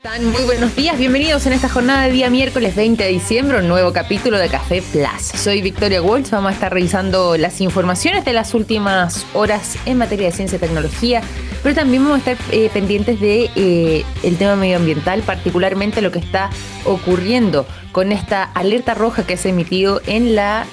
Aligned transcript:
Muy 0.00 0.44
buenos 0.44 0.76
días, 0.76 0.96
bienvenidos 0.96 1.44
en 1.46 1.52
esta 1.52 1.68
jornada 1.68 2.04
de 2.04 2.12
día 2.12 2.30
miércoles 2.30 2.76
20 2.76 3.02
de 3.02 3.10
diciembre, 3.10 3.58
un 3.58 3.66
nuevo 3.66 3.92
capítulo 3.92 4.38
de 4.38 4.48
Café 4.48 4.80
Plus. 4.80 5.22
Soy 5.22 5.60
Victoria 5.60 6.00
Walsh, 6.00 6.30
vamos 6.30 6.52
a 6.52 6.54
estar 6.54 6.72
revisando 6.72 7.36
las 7.36 7.60
informaciones 7.60 8.24
de 8.24 8.32
las 8.32 8.54
últimas 8.54 9.26
horas 9.34 9.76
en 9.86 9.98
materia 9.98 10.26
de 10.26 10.32
ciencia 10.32 10.54
y 10.54 10.60
tecnología, 10.60 11.20
pero 11.64 11.74
también 11.74 12.04
vamos 12.04 12.24
a 12.24 12.30
estar 12.30 12.46
eh, 12.52 12.70
pendientes 12.72 13.18
de 13.18 13.50
eh, 13.56 14.04
tema 14.38 14.54
medioambiental, 14.54 15.22
particularmente 15.22 16.00
lo 16.00 16.12
que 16.12 16.20
está 16.20 16.48
ocurriendo 16.84 17.66
con 17.90 18.12
esta 18.12 18.44
alerta 18.44 18.94
roja 18.94 19.26
que 19.26 19.36
se 19.36 19.48
ha 19.48 19.50
emitido 19.50 20.00
en 20.06 20.36
la 20.36 20.64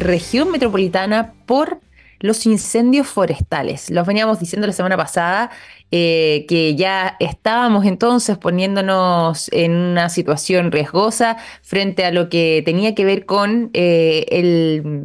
región 0.00 0.50
metropolitana 0.50 1.34
por 1.46 1.78
los 2.18 2.46
incendios 2.46 3.06
forestales. 3.06 3.90
Los 3.90 4.06
veníamos 4.06 4.40
diciendo 4.40 4.66
la 4.66 4.72
semana 4.72 4.96
pasada 4.96 5.50
eh, 5.94 6.46
que 6.48 6.74
ya 6.74 7.16
estábamos 7.20 7.84
entonces 7.84 8.38
poniéndonos 8.38 9.52
en 9.52 9.72
una 9.72 10.08
situación 10.08 10.72
riesgosa 10.72 11.36
frente 11.60 12.06
a 12.06 12.10
lo 12.10 12.30
que 12.30 12.62
tenía 12.64 12.94
que 12.94 13.04
ver 13.04 13.26
con 13.26 13.68
eh, 13.74 15.04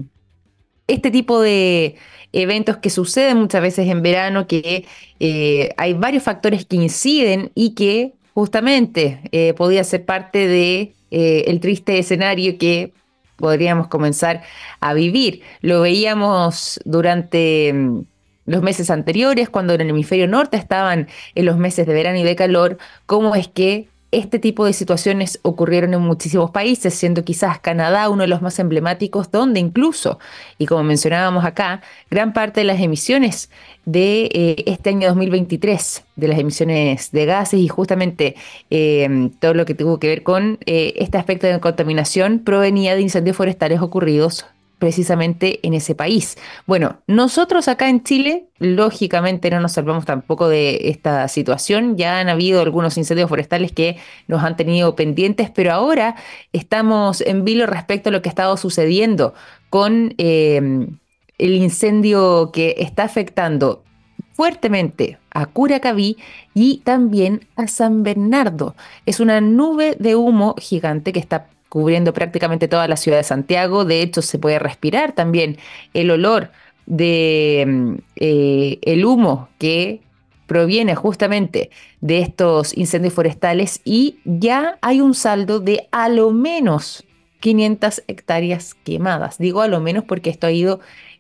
este 0.88 1.12
tipo 1.12 1.42
de 1.42 1.98
eventos 2.32 2.78
que 2.78 2.90
suceden 2.90 3.38
muchas 3.38 3.62
veces 3.62 3.90
en 3.90 4.02
verano, 4.02 4.48
que 4.48 4.86
eh, 5.20 5.72
hay 5.76 5.92
varios 5.92 6.24
factores 6.24 6.66
que 6.66 6.78
inciden 6.78 7.52
y 7.54 7.76
que 7.76 8.14
justamente 8.34 9.20
podía 9.58 9.84
ser 9.84 10.06
parte 10.06 10.48
de 10.48 10.94
el 11.12 11.60
triste 11.60 12.00
escenario 12.00 12.58
que 12.58 12.94
podríamos 13.36 13.90
comenzar 13.90 14.42
a 14.80 14.94
vivir. 14.94 15.42
Lo 15.60 15.82
veíamos 15.82 16.80
durante 16.86 18.06
los 18.48 18.64
meses 18.64 18.90
anteriores, 18.90 19.50
cuando 19.50 19.74
en 19.74 19.82
el 19.82 19.90
hemisferio 19.92 20.28
norte 20.28 20.58
estaban 20.58 21.08
en 21.36 21.46
los 21.46 21.58
meses 21.58 21.86
de 21.86 21.94
verano 21.94 22.18
y 22.18 22.24
de 22.24 22.36
calor, 22.36 22.80
cómo 23.06 23.36
es 23.36 23.48
que 23.48 23.90
este 24.12 24.40
tipo 24.40 24.66
de 24.66 24.72
situaciones 24.72 25.40
ocurrieron 25.42 25.94
en 25.94 26.00
muchísimos 26.00 26.52
países, 26.52 26.94
siendo 26.94 27.26
quizás 27.26 27.60
Canadá 27.60 28.10
uno 28.10 28.22
de 28.22 28.28
los 28.28 28.42
más 28.42 28.58
emblemáticos, 28.58 29.32
donde 29.32 29.60
incluso, 29.60 30.18
y 30.58 30.66
como 30.66 30.84
mencionábamos 30.84 31.44
acá, 31.44 31.82
gran 32.10 32.32
parte 32.32 32.62
de 32.62 32.64
las 32.64 32.80
emisiones 32.80 33.50
de 33.86 34.30
eh, 34.34 34.64
este 34.66 34.92
año 34.92 35.10
2023, 35.10 36.06
de 36.16 36.28
las 36.28 36.40
emisiones 36.40 37.12
de 37.12 37.26
gases 37.26 37.60
y 37.60 37.68
justamente 37.68 38.36
eh, 38.70 39.30
todo 39.40 39.54
lo 39.54 39.66
que 39.66 39.76
tuvo 39.76 40.00
que 40.00 40.08
ver 40.08 40.24
con 40.24 40.58
eh, 40.66 40.94
este 40.98 41.18
aspecto 41.18 41.46
de 41.46 41.60
contaminación, 41.60 42.40
provenía 42.40 42.96
de 42.96 43.02
incendios 43.02 43.36
forestales 43.36 43.82
ocurridos 43.82 44.46
precisamente 44.80 45.60
en 45.66 45.74
ese 45.74 45.96
país. 45.96 46.38
Bueno, 46.66 47.02
nosotros 47.08 47.68
acá 47.68 47.90
en 47.90 48.04
Chile, 48.04 48.48
lógicamente 48.60 49.50
no 49.50 49.60
nos 49.60 49.74
salvamos 49.74 50.06
tampoco 50.06 50.48
de 50.48 50.90
esta 50.90 51.28
situación. 51.28 51.98
Ya 51.98 52.20
han 52.20 52.30
habido 52.30 52.62
algunos 52.62 52.98
incendios 52.98 53.30
forestales 53.30 53.72
que 53.72 53.98
nos 54.28 54.44
han 54.44 54.56
tenido 54.56 54.96
pendientes, 54.96 55.50
pero 55.50 55.74
ahora 55.74 56.16
estamos 56.54 57.22
en 57.22 57.44
vilo 57.44 57.66
respecto 57.66 58.10
a 58.10 58.12
lo 58.12 58.22
que 58.22 58.30
ha 58.30 58.32
estado 58.32 58.58
sucediendo 58.58 59.34
con 59.70 60.14
eh, 60.18 60.88
el 61.38 61.54
incendio 61.56 62.52
que 62.52 62.76
está 62.80 63.04
afectando 63.04 63.84
fuertemente 64.34 65.18
a 65.32 65.48
Curacaví 65.48 66.18
y 66.54 66.78
también 66.84 67.48
a 67.56 67.68
San 67.68 68.04
Bernardo. 68.04 68.76
Es 69.08 69.20
una 69.20 69.42
nube 69.42 69.96
de 70.00 70.16
humo 70.16 70.56
gigante 70.60 71.12
que 71.12 71.20
está 71.20 71.48
cubriendo 71.70 72.14
prácticamente 72.14 72.68
toda 72.68 72.88
la 72.88 72.98
ciudad 72.98 73.18
de 73.18 73.24
Santiago. 73.24 73.86
De 73.86 74.02
hecho, 74.02 74.22
se 74.22 74.40
puede 74.40 74.60
respirar 74.60 75.14
también 75.14 75.58
el 75.94 76.12
olor 76.12 76.52
de 76.86 77.66
mm, 77.68 77.94
eh, 78.16 78.80
el 78.82 79.06
humo 79.06 79.50
que 79.60 80.02
proviene 80.48 80.96
justamente 80.96 81.70
de 82.02 82.20
estos 82.20 82.76
incendios 82.76 83.14
forestales 83.14 83.82
y 83.84 84.20
ya 84.24 84.78
hay 84.82 85.02
un 85.02 85.14
saldo 85.14 85.60
de 85.60 85.88
a 85.92 86.08
lo 86.10 86.32
menos 86.32 87.04
500 87.42 88.04
hectáreas 88.08 88.74
quemadas. 88.74 89.38
Digo 89.38 89.62
a 89.62 89.68
lo 89.68 89.80
menos 89.80 90.06
porque 90.06 90.30
esto 90.30 90.48
ha 90.48 90.52
ido 90.52 90.80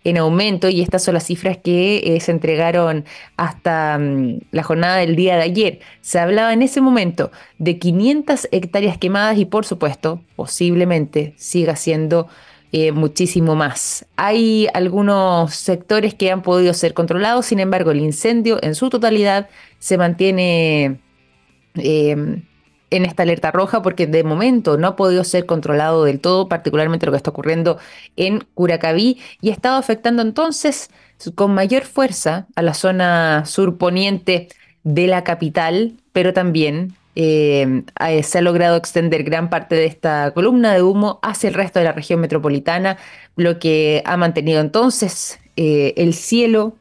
en 0.10 0.18
aumento 0.18 0.70
y 0.70 0.82
estas 0.82 1.04
son 1.04 1.16
las 1.16 1.26
cifras 1.26 1.58
que 1.58 1.98
eh, 1.98 2.20
se 2.20 2.32
entregaron 2.32 3.06
hasta 3.36 3.98
mm, 3.98 4.40
la 4.52 4.64
jornada 4.64 4.98
del 4.98 5.16
día 5.16 5.36
de 5.36 5.44
ayer. 5.44 5.80
Se 6.02 6.20
hablaba 6.20 6.54
en 6.54 6.62
ese 6.62 6.82
momento 6.82 7.32
de 7.58 7.78
500 7.78 8.48
hectáreas 8.52 8.98
quemadas 8.98 9.38
y 9.38 9.46
por 9.46 9.66
supuesto 9.66 10.22
posiblemente 10.36 11.34
siga 11.38 11.76
siendo 11.76 12.28
eh, 12.72 12.92
muchísimo 12.92 13.56
más. 13.56 14.06
Hay 14.16 14.68
algunos 14.74 15.54
sectores 15.54 16.14
que 16.14 16.32
han 16.32 16.42
podido 16.42 16.74
ser 16.74 16.94
controlados, 16.94 17.46
sin 17.46 17.60
embargo 17.60 17.92
el 17.92 18.00
incendio 18.00 18.60
en 18.62 18.76
su 18.76 18.90
totalidad 18.90 19.50
se 19.80 19.98
mantiene... 19.98 21.00
Eh, 21.76 22.42
en 22.90 23.06
esta 23.06 23.24
alerta 23.24 23.52
roja 23.52 23.82
porque 23.82 24.08
de 24.08 24.24
momento 24.24 24.78
no 24.78 24.88
ha 24.88 24.96
podido 24.96 25.24
ser 25.24 25.46
controlado 25.46 26.04
del 26.06 26.20
todo, 26.20 26.48
particularmente 26.48 27.06
lo 27.06 27.12
que 27.12 27.18
está 27.18 27.32
ocurriendo 27.32 27.78
en 28.16 28.46
Curacaví 28.54 29.20
y 29.42 29.50
ha 29.50 29.54
estado 29.54 29.78
afectando 29.78 30.22
entonces 30.22 30.90
con 31.36 31.54
mayor 31.54 31.84
fuerza 31.84 32.48
a 32.56 32.62
la 32.62 32.74
zona 32.74 33.46
surponiente 33.46 34.48
de 34.84 35.08
la 35.08 35.24
capital, 35.24 35.94
pero 36.14 36.34
también 36.34 36.96
eh, 37.16 37.84
se 38.24 38.38
ha 38.38 38.42
logrado 38.42 38.78
extender 38.78 39.24
gran 39.24 39.50
parte 39.50 39.76
de 39.76 39.86
esta 39.86 40.32
columna 40.32 40.74
de 40.74 40.84
humo 40.84 41.20
hacia 41.24 41.50
el 41.50 41.56
resto 41.56 41.80
de 41.80 41.86
la 41.86 41.92
región 41.92 42.22
metropolitana, 42.22 42.98
lo 43.36 43.60
que 43.60 44.02
ha 44.06 44.16
mantenido 44.16 44.62
entonces 44.62 45.40
eh, 45.58 45.94
el 45.98 46.14
cielo 46.14 46.76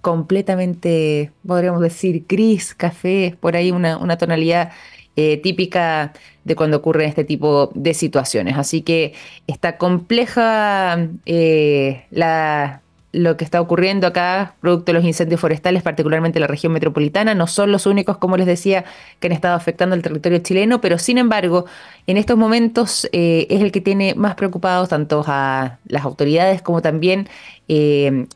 completamente, 0.00 1.32
podríamos 1.46 1.82
decir, 1.82 2.24
gris, 2.28 2.74
café, 2.74 3.36
por 3.40 3.56
ahí 3.56 3.72
una 3.72 4.18
tonalidad 4.18 4.70
eh, 5.18 5.38
típica 5.38 6.12
de 6.44 6.56
cuando 6.56 6.76
ocurren 6.76 7.08
este 7.08 7.24
tipo 7.24 7.70
de 7.74 7.94
situaciones. 7.94 8.58
Así 8.58 8.82
que 8.82 9.14
está 9.46 9.78
compleja 9.78 11.08
eh, 11.24 12.04
lo 13.12 13.36
que 13.38 13.44
está 13.44 13.62
ocurriendo 13.62 14.06
acá, 14.06 14.56
producto 14.60 14.92
de 14.92 14.98
los 14.98 15.06
incendios 15.06 15.40
forestales, 15.40 15.82
particularmente 15.82 16.38
en 16.38 16.42
la 16.42 16.48
región 16.48 16.74
metropolitana. 16.74 17.34
No 17.34 17.46
son 17.46 17.72
los 17.72 17.86
únicos, 17.86 18.18
como 18.18 18.36
les 18.36 18.46
decía, 18.46 18.84
que 19.18 19.28
han 19.28 19.32
estado 19.32 19.54
afectando 19.54 19.96
el 19.96 20.02
territorio 20.02 20.38
chileno, 20.40 20.82
pero 20.82 20.98
sin 20.98 21.16
embargo, 21.16 21.64
en 22.06 22.18
estos 22.18 22.36
momentos 22.36 23.08
eh, 23.12 23.46
es 23.48 23.62
el 23.62 23.72
que 23.72 23.80
tiene 23.80 24.14
más 24.14 24.34
preocupados 24.34 24.90
tanto 24.90 25.24
a 25.26 25.78
las 25.88 26.04
autoridades 26.04 26.60
como 26.60 26.82
también 26.82 27.26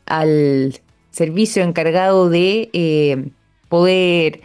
al 0.07 0.81
servicio 1.11 1.63
encargado 1.63 2.29
de 2.29 3.31
poder 3.69 4.41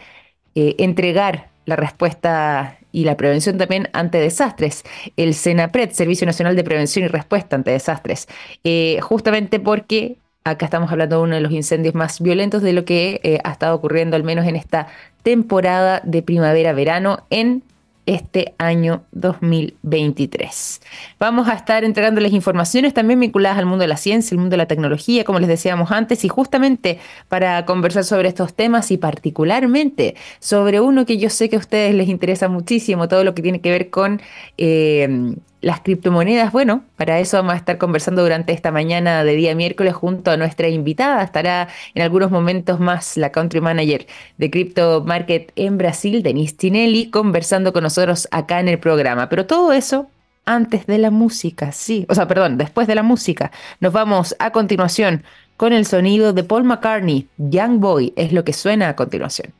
entregar 0.53 1.49
la 1.67 1.75
respuesta 1.75 2.79
y 2.91 3.03
la 3.03 3.15
prevención 3.15 3.59
también 3.59 3.89
ante 3.93 4.19
desastres. 4.19 4.83
El 5.17 5.35
SENAPRED, 5.35 5.91
Servicio 5.91 6.25
Nacional 6.25 6.55
de 6.55 6.63
Prevención 6.63 7.05
y 7.05 7.09
Respuesta 7.09 7.55
ante 7.55 7.71
Desastres, 7.71 8.27
eh, 8.63 8.97
justamente 9.01 9.59
porque 9.59 10.17
acá 10.45 10.65
estamos 10.65 10.91
hablando 10.91 11.17
de 11.17 11.23
uno 11.23 11.35
de 11.35 11.41
los 11.41 11.51
incendios 11.51 11.93
más 11.93 12.21
violentos 12.21 12.63
de 12.63 12.71
lo 12.71 12.85
que 12.85 13.19
eh, 13.23 13.39
ha 13.43 13.51
estado 13.51 13.75
ocurriendo 13.75 14.15
al 14.15 14.23
menos 14.23 14.47
en 14.47 14.55
esta 14.55 14.87
temporada 15.21 16.01
de 16.05 16.23
primavera-verano 16.23 17.25
en 17.29 17.63
este 18.07 18.55
año 18.57 19.03
2023. 19.11 20.81
Vamos 21.19 21.47
a 21.47 21.53
estar 21.53 21.83
entregándoles 21.83 22.33
informaciones 22.33 22.95
también 22.95 23.19
vinculadas 23.19 23.59
al 23.59 23.67
mundo 23.67 23.83
de 23.83 23.87
la 23.89 23.97
ciencia, 23.97 24.33
el 24.33 24.39
mundo 24.39 24.53
de 24.53 24.57
la 24.57 24.65
tecnología, 24.65 25.23
como 25.23 25.39
les 25.39 25.49
decíamos 25.49 25.91
antes, 25.91 26.25
y 26.25 26.29
justamente 26.29 26.99
para 27.29 27.65
conversar 27.65 28.03
sobre 28.03 28.29
estos 28.29 28.55
temas 28.55 28.89
y 28.89 28.97
particularmente 28.97 30.15
sobre 30.39 30.79
uno 30.79 31.05
que 31.05 31.19
yo 31.19 31.29
sé 31.29 31.49
que 31.49 31.57
a 31.57 31.59
ustedes 31.59 31.93
les 31.93 32.09
interesa 32.09 32.47
muchísimo, 32.47 33.07
todo 33.07 33.23
lo 33.23 33.35
que 33.35 33.43
tiene 33.43 33.61
que 33.61 33.69
ver 33.69 33.91
con... 33.91 34.21
Eh, 34.57 35.35
las 35.61 35.81
criptomonedas, 35.81 36.51
bueno, 36.51 36.83
para 36.97 37.19
eso 37.19 37.37
vamos 37.37 37.53
a 37.53 37.57
estar 37.57 37.77
conversando 37.77 38.21
durante 38.21 38.53
esta 38.53 38.71
mañana 38.71 39.23
de 39.23 39.33
día 39.35 39.55
miércoles 39.55 39.93
junto 39.93 40.31
a 40.31 40.37
nuestra 40.37 40.67
invitada. 40.67 41.23
Estará 41.23 41.67
en 41.95 42.03
algunos 42.03 42.29
momentos 42.29 42.79
más 42.79 43.17
la 43.17 43.31
country 43.31 43.61
manager 43.61 44.05
de 44.37 44.51
Crypto 44.51 45.03
Market 45.05 45.51
en 45.55 45.77
Brasil, 45.77 46.21
Denise 46.21 46.55
Tinelli, 46.55 47.09
conversando 47.09 47.73
con 47.73 47.83
nosotros 47.83 48.27
acá 48.31 48.59
en 48.59 48.67
el 48.67 48.79
programa. 48.79 49.29
Pero 49.29 49.45
todo 49.45 49.73
eso 49.73 50.07
antes 50.45 50.85
de 50.85 50.97
la 50.97 51.11
música, 51.11 51.71
sí. 51.71 52.05
O 52.09 52.15
sea, 52.15 52.27
perdón, 52.27 52.57
después 52.57 52.87
de 52.87 52.95
la 52.95 53.03
música. 53.03 53.51
Nos 53.79 53.93
vamos 53.93 54.35
a 54.39 54.51
continuación 54.51 55.23
con 55.57 55.73
el 55.73 55.85
sonido 55.85 56.33
de 56.33 56.43
Paul 56.43 56.63
McCartney. 56.63 57.27
Young 57.37 57.79
Boy 57.79 58.13
es 58.15 58.31
lo 58.31 58.43
que 58.43 58.53
suena 58.53 58.89
a 58.89 58.95
continuación. 58.95 59.53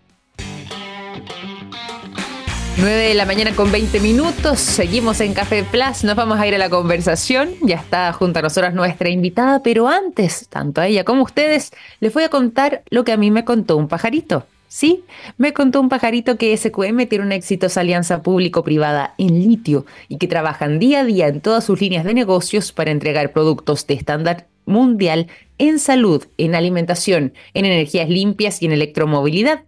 9 2.79 3.07
de 3.07 3.13
la 3.15 3.25
mañana 3.25 3.55
con 3.55 3.71
20 3.71 3.99
minutos, 4.01 4.59
seguimos 4.59 5.19
en 5.21 5.33
Café 5.33 5.63
Plus, 5.63 6.03
nos 6.03 6.15
vamos 6.15 6.39
a 6.39 6.45
ir 6.45 6.53
a 6.53 6.59
la 6.59 6.69
conversación, 6.69 7.49
ya 7.63 7.77
está 7.77 8.13
junto 8.13 8.37
a 8.37 8.43
nosotros 8.43 8.75
nuestra 8.75 9.09
invitada, 9.09 9.63
pero 9.63 9.87
antes, 9.87 10.47
tanto 10.47 10.81
a 10.81 10.87
ella 10.87 11.03
como 11.03 11.21
a 11.21 11.23
ustedes, 11.23 11.71
les 12.01 12.13
voy 12.13 12.21
a 12.21 12.29
contar 12.29 12.83
lo 12.91 13.03
que 13.03 13.13
a 13.13 13.17
mí 13.17 13.31
me 13.31 13.45
contó 13.45 13.77
un 13.77 13.87
pajarito. 13.87 14.45
Sí, 14.67 15.03
me 15.39 15.53
contó 15.53 15.81
un 15.81 15.89
pajarito 15.89 16.37
que 16.37 16.55
SQM 16.55 17.07
tiene 17.07 17.25
una 17.25 17.33
exitosa 17.33 17.81
alianza 17.81 18.21
público-privada 18.21 19.15
en 19.17 19.39
litio 19.39 19.87
y 20.07 20.19
que 20.19 20.27
trabajan 20.27 20.77
día 20.77 20.99
a 20.99 21.03
día 21.03 21.29
en 21.29 21.41
todas 21.41 21.63
sus 21.63 21.81
líneas 21.81 22.03
de 22.03 22.13
negocios 22.13 22.73
para 22.73 22.91
entregar 22.91 23.31
productos 23.31 23.87
de 23.87 23.95
estándar 23.95 24.45
mundial 24.65 25.29
en 25.57 25.79
salud, 25.79 26.25
en 26.37 26.53
alimentación, 26.53 27.33
en 27.55 27.65
energías 27.65 28.07
limpias 28.07 28.61
y 28.61 28.67
en 28.67 28.73
electromovilidad, 28.73 29.63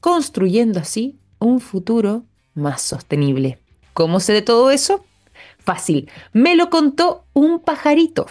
construyendo 0.00 0.80
así 0.80 1.16
un 1.38 1.60
futuro 1.60 2.24
más 2.54 2.82
sostenible. 2.82 3.58
¿Cómo 3.92 4.20
sé 4.20 4.32
de 4.32 4.42
todo 4.42 4.70
eso? 4.70 5.04
Fácil, 5.58 6.10
me 6.32 6.56
lo 6.56 6.70
contó 6.70 7.24
un 7.32 7.60
pajarito. 7.60 8.26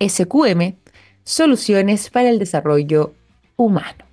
SQM, 0.00 0.76
Soluciones 1.24 2.10
para 2.10 2.30
el 2.30 2.38
Desarrollo 2.38 3.14
Humano. 3.56 4.09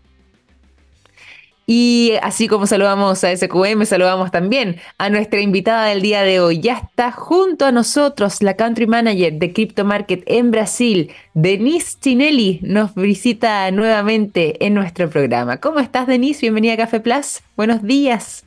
Y 1.70 2.14
así 2.22 2.48
como 2.48 2.66
saludamos 2.66 3.26
a 3.26 3.36
SQM, 3.36 3.84
saludamos 3.84 4.32
también 4.32 4.78
a 4.98 5.10
nuestra 5.10 5.42
invitada 5.42 5.88
del 5.88 6.02
día 6.02 6.22
de 6.22 6.40
hoy. 6.40 6.62
Ya 6.62 6.78
está 6.78 7.12
junto 7.12 7.66
a 7.66 7.74
nosotros 7.74 8.42
la 8.42 8.54
Country 8.54 8.88
Manager 8.88 9.34
de 9.34 9.52
Crypto 9.52 9.84
Market 9.84 10.24
en 10.28 10.50
Brasil, 10.50 11.12
Denise 11.34 11.98
Chinelli, 12.00 12.62
nos 12.64 12.96
visita 12.96 13.70
nuevamente 13.72 14.66
en 14.66 14.76
nuestro 14.76 15.10
programa. 15.10 15.58
¿Cómo 15.58 15.80
estás, 15.80 16.08
Denise? 16.08 16.40
Bienvenida 16.40 16.76
a 16.76 16.78
Café 16.78 17.02
Plus. 17.02 17.42
Buenos 17.58 17.84
días. 17.84 18.46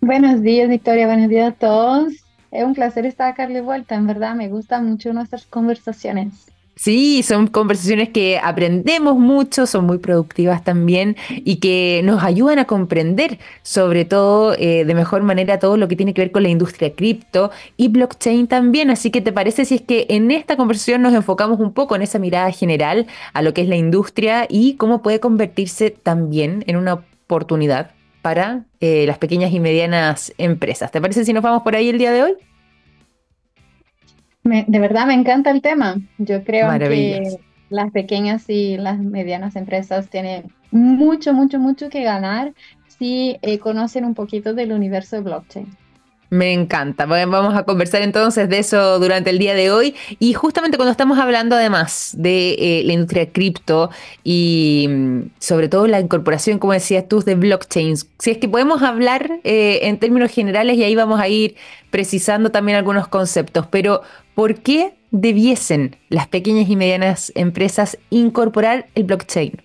Buenos 0.00 0.40
días, 0.40 0.68
Victoria. 0.68 1.08
Buenos 1.08 1.28
días 1.28 1.54
a 1.54 1.56
todos. 1.56 2.12
Es 2.52 2.62
un 2.62 2.74
placer 2.74 3.04
estar 3.04 3.32
acá 3.32 3.48
de 3.48 3.62
vuelta. 3.62 3.96
En 3.96 4.06
verdad, 4.06 4.36
me 4.36 4.46
gustan 4.46 4.88
mucho 4.88 5.12
nuestras 5.12 5.44
conversaciones. 5.44 6.53
Sí, 6.76 7.22
son 7.22 7.46
conversaciones 7.46 8.08
que 8.08 8.38
aprendemos 8.42 9.16
mucho, 9.16 9.66
son 9.66 9.86
muy 9.86 9.98
productivas 9.98 10.64
también 10.64 11.16
y 11.30 11.56
que 11.56 12.00
nos 12.04 12.24
ayudan 12.24 12.58
a 12.58 12.64
comprender 12.64 13.38
sobre 13.62 14.04
todo 14.04 14.54
eh, 14.58 14.84
de 14.84 14.94
mejor 14.94 15.22
manera 15.22 15.60
todo 15.60 15.76
lo 15.76 15.86
que 15.86 15.94
tiene 15.94 16.14
que 16.14 16.22
ver 16.22 16.32
con 16.32 16.42
la 16.42 16.48
industria 16.48 16.92
cripto 16.94 17.52
y 17.76 17.88
blockchain 17.88 18.48
también. 18.48 18.90
Así 18.90 19.10
que 19.10 19.20
te 19.20 19.32
parece 19.32 19.64
si 19.64 19.76
es 19.76 19.82
que 19.82 20.06
en 20.08 20.32
esta 20.32 20.56
conversación 20.56 21.02
nos 21.02 21.14
enfocamos 21.14 21.60
un 21.60 21.72
poco 21.72 21.94
en 21.94 22.02
esa 22.02 22.18
mirada 22.18 22.50
general 22.50 23.06
a 23.32 23.42
lo 23.42 23.54
que 23.54 23.62
es 23.62 23.68
la 23.68 23.76
industria 23.76 24.46
y 24.48 24.74
cómo 24.74 25.00
puede 25.00 25.20
convertirse 25.20 25.90
también 25.90 26.64
en 26.66 26.76
una 26.76 26.94
oportunidad 26.94 27.92
para 28.20 28.64
eh, 28.80 29.04
las 29.06 29.18
pequeñas 29.18 29.52
y 29.52 29.60
medianas 29.60 30.32
empresas. 30.38 30.90
¿Te 30.90 31.00
parece 31.00 31.24
si 31.24 31.32
nos 31.32 31.42
vamos 31.42 31.62
por 31.62 31.76
ahí 31.76 31.88
el 31.88 31.98
día 31.98 32.10
de 32.10 32.22
hoy? 32.24 32.34
De 34.44 34.78
verdad 34.78 35.06
me 35.06 35.14
encanta 35.14 35.50
el 35.50 35.62
tema. 35.62 35.96
Yo 36.18 36.44
creo 36.44 36.70
que 36.78 37.38
las 37.70 37.90
pequeñas 37.92 38.48
y 38.48 38.76
las 38.76 38.98
medianas 38.98 39.56
empresas 39.56 40.08
tienen 40.08 40.52
mucho, 40.70 41.32
mucho, 41.32 41.58
mucho 41.58 41.88
que 41.88 42.02
ganar 42.02 42.52
si 42.86 43.38
eh, 43.42 43.58
conocen 43.58 44.04
un 44.04 44.14
poquito 44.14 44.54
del 44.54 44.72
universo 44.72 45.16
de 45.16 45.22
blockchain. 45.22 45.83
Me 46.30 46.52
encanta. 46.52 47.06
Vamos 47.06 47.54
a 47.54 47.64
conversar 47.64 48.02
entonces 48.02 48.48
de 48.48 48.58
eso 48.58 48.98
durante 48.98 49.30
el 49.30 49.38
día 49.38 49.54
de 49.54 49.70
hoy. 49.70 49.94
Y 50.18 50.32
justamente 50.34 50.76
cuando 50.76 50.90
estamos 50.90 51.18
hablando 51.18 51.56
además 51.56 52.12
de 52.16 52.54
eh, 52.54 52.82
la 52.84 52.92
industria 52.92 53.30
cripto 53.30 53.90
y 54.22 54.86
mm, 54.88 55.20
sobre 55.38 55.68
todo 55.68 55.86
la 55.86 56.00
incorporación, 56.00 56.58
como 56.58 56.72
decías 56.72 57.06
tú, 57.08 57.20
de 57.20 57.34
blockchains, 57.34 58.08
si 58.18 58.30
es 58.30 58.38
que 58.38 58.48
podemos 58.48 58.82
hablar 58.82 59.40
eh, 59.44 59.80
en 59.82 59.98
términos 59.98 60.32
generales 60.32 60.76
y 60.76 60.84
ahí 60.84 60.94
vamos 60.94 61.20
a 61.20 61.28
ir 61.28 61.56
precisando 61.90 62.50
también 62.50 62.78
algunos 62.78 63.06
conceptos, 63.06 63.66
pero 63.68 64.02
¿por 64.34 64.56
qué 64.56 64.94
debiesen 65.10 65.96
las 66.08 66.26
pequeñas 66.26 66.68
y 66.68 66.76
medianas 66.76 67.32
empresas 67.36 67.98
incorporar 68.10 68.86
el 68.94 69.04
blockchain? 69.04 69.62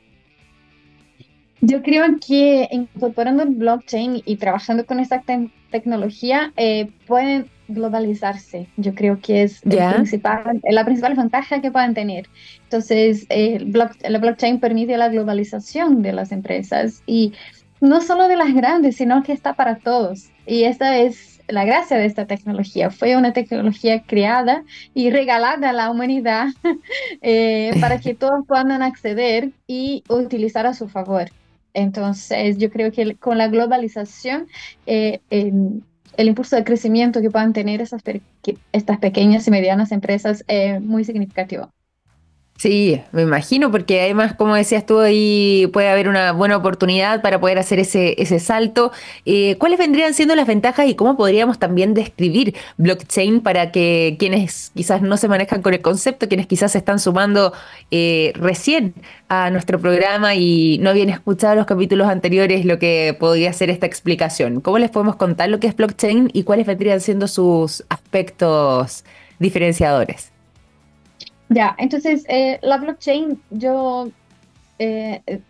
Yo 1.61 1.81
creo 1.81 2.03
que 2.25 2.67
incorporando 2.71 3.43
el 3.43 3.49
blockchain 3.49 4.21
y 4.25 4.37
trabajando 4.37 4.85
con 4.85 4.99
esta 4.99 5.23
tecnología 5.71 6.53
eh, 6.55 6.89
pueden 7.05 7.49
globalizarse. 7.67 8.67
Yo 8.77 8.95
creo 8.95 9.19
que 9.21 9.43
es 9.43 9.61
principal, 9.61 10.61
la 10.69 10.85
principal 10.85 11.15
ventaja 11.15 11.61
que 11.61 11.71
pueden 11.71 11.93
tener. 11.93 12.27
Entonces, 12.63 13.25
el 13.29 13.71
la 13.71 14.19
blockchain 14.19 14.59
permite 14.59 14.97
la 14.97 15.09
globalización 15.09 16.01
de 16.01 16.13
las 16.13 16.31
empresas 16.31 17.03
y 17.05 17.33
no 17.81 18.01
solo 18.01 18.27
de 18.27 18.35
las 18.35 18.53
grandes, 18.53 18.97
sino 18.97 19.23
que 19.23 19.33
está 19.33 19.53
para 19.53 19.77
todos. 19.77 20.29
Y 20.45 20.63
esta 20.63 20.97
es 20.97 21.41
la 21.47 21.65
gracia 21.65 21.97
de 21.97 22.05
esta 22.05 22.25
tecnología. 22.25 22.89
Fue 22.89 23.15
una 23.15 23.33
tecnología 23.33 24.03
creada 24.03 24.63
y 24.93 25.09
regalada 25.09 25.69
a 25.69 25.73
la 25.73 25.89
humanidad 25.89 26.47
eh, 27.21 27.71
para 27.79 27.99
que 27.99 28.13
todos 28.13 28.45
puedan 28.47 28.81
acceder 28.81 29.51
y 29.67 30.03
utilizar 30.09 30.65
a 30.65 30.73
su 30.73 30.87
favor. 30.87 31.29
Entonces, 31.79 32.57
yo 32.57 32.69
creo 32.69 32.91
que 32.91 33.15
con 33.15 33.37
la 33.37 33.47
globalización, 33.47 34.47
eh, 34.85 35.19
el 35.29 36.27
impulso 36.27 36.55
de 36.55 36.63
crecimiento 36.63 37.21
que 37.21 37.31
puedan 37.31 37.53
tener 37.53 37.81
esas 37.81 38.01
estas 38.71 38.97
pequeñas 38.99 39.47
y 39.47 39.51
medianas 39.51 39.91
empresas 39.91 40.43
es 40.47 40.81
muy 40.81 41.03
significativo. 41.05 41.71
Sí, 42.61 43.01
me 43.13 43.21
imagino, 43.21 43.71
porque 43.71 44.01
además, 44.01 44.33
como 44.35 44.53
decías 44.53 44.85
tú, 44.85 44.99
ahí 44.99 45.69
puede 45.71 45.87
haber 45.87 46.09
una 46.09 46.33
buena 46.33 46.57
oportunidad 46.57 47.21
para 47.21 47.39
poder 47.39 47.57
hacer 47.57 47.79
ese, 47.79 48.21
ese 48.21 48.39
salto. 48.39 48.91
Eh, 49.25 49.55
¿Cuáles 49.59 49.79
vendrían 49.79 50.13
siendo 50.13 50.35
las 50.35 50.45
ventajas 50.45 50.85
y 50.89 50.95
cómo 50.95 51.15
podríamos 51.15 51.57
también 51.57 51.93
describir 51.93 52.53
blockchain 52.75 53.39
para 53.39 53.71
que 53.71 54.17
quienes 54.19 54.71
quizás 54.75 55.01
no 55.01 55.15
se 55.15 55.29
manejan 55.29 55.61
con 55.61 55.73
el 55.73 55.79
concepto, 55.81 56.27
quienes 56.27 56.47
quizás 56.47 56.73
se 56.73 56.79
están 56.79 56.99
sumando 56.99 57.53
eh, 57.91 58.33
recién 58.35 58.93
a 59.29 59.49
nuestro 59.51 59.79
programa 59.79 60.35
y 60.35 60.79
no 60.79 60.89
habían 60.89 61.09
escuchado 61.09 61.55
los 61.55 61.65
capítulos 61.65 62.09
anteriores, 62.09 62.65
lo 62.65 62.77
que 62.77 63.15
podría 63.17 63.53
ser 63.53 63.69
esta 63.69 63.85
explicación? 63.85 64.59
¿Cómo 64.59 64.79
les 64.79 64.89
podemos 64.89 65.15
contar 65.15 65.49
lo 65.49 65.61
que 65.61 65.67
es 65.67 65.77
blockchain 65.77 66.29
y 66.33 66.43
cuáles 66.43 66.67
vendrían 66.67 66.99
siendo 66.99 67.29
sus 67.29 67.85
aspectos 67.87 69.05
diferenciadores? 69.39 70.28
Ya, 71.49 71.75
entonces 71.79 72.25
eh, 72.29 72.59
la 72.61 72.77
blockchain, 72.77 73.41
yo 73.49 74.09
eh, 74.77 75.41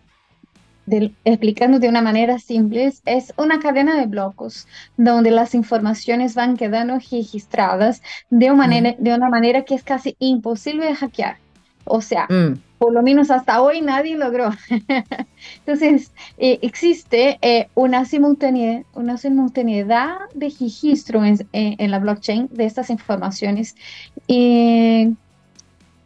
explicando 1.26 1.78
de 1.78 1.90
una 1.90 2.02
manera 2.02 2.40
simple, 2.40 2.92
es 3.06 3.34
una 3.38 3.60
cadena 3.60 4.00
de 4.00 4.08
blocos 4.08 4.68
donde 4.98 5.30
las 5.30 5.54
informaciones 5.54 6.36
van 6.36 6.58
quedando 6.58 6.96
registradas 6.96 8.02
de 8.30 8.50
una 8.50 8.56
manera, 8.56 8.96
de 8.98 9.14
una 9.14 9.30
manera 9.30 9.64
que 9.64 9.76
es 9.76 9.84
casi 9.84 10.16
imposible 10.20 10.86
de 10.86 10.96
hackear. 10.96 11.38
O 11.84 12.02
sea, 12.02 12.28
mm. 12.30 12.62
por 12.78 12.94
lo 12.94 13.04
menos 13.04 13.30
hasta 13.30 13.62
hoy 13.62 13.82
nadie 13.82 14.16
logró. 14.16 14.52
Entonces, 15.60 16.12
eh, 16.38 16.60
existe 16.62 17.40
una, 17.76 18.06
simultaneidad, 18.06 18.84
una 18.94 19.18
simultaneidad 19.18 20.18
de 20.34 20.54
registro 20.60 21.26
en, 21.26 21.48
en, 21.52 21.92
la 21.92 22.00
blockchain 22.00 22.48
de 22.52 22.66
estas 22.66 22.90
informaciones. 22.90 23.76
Y 24.28 25.16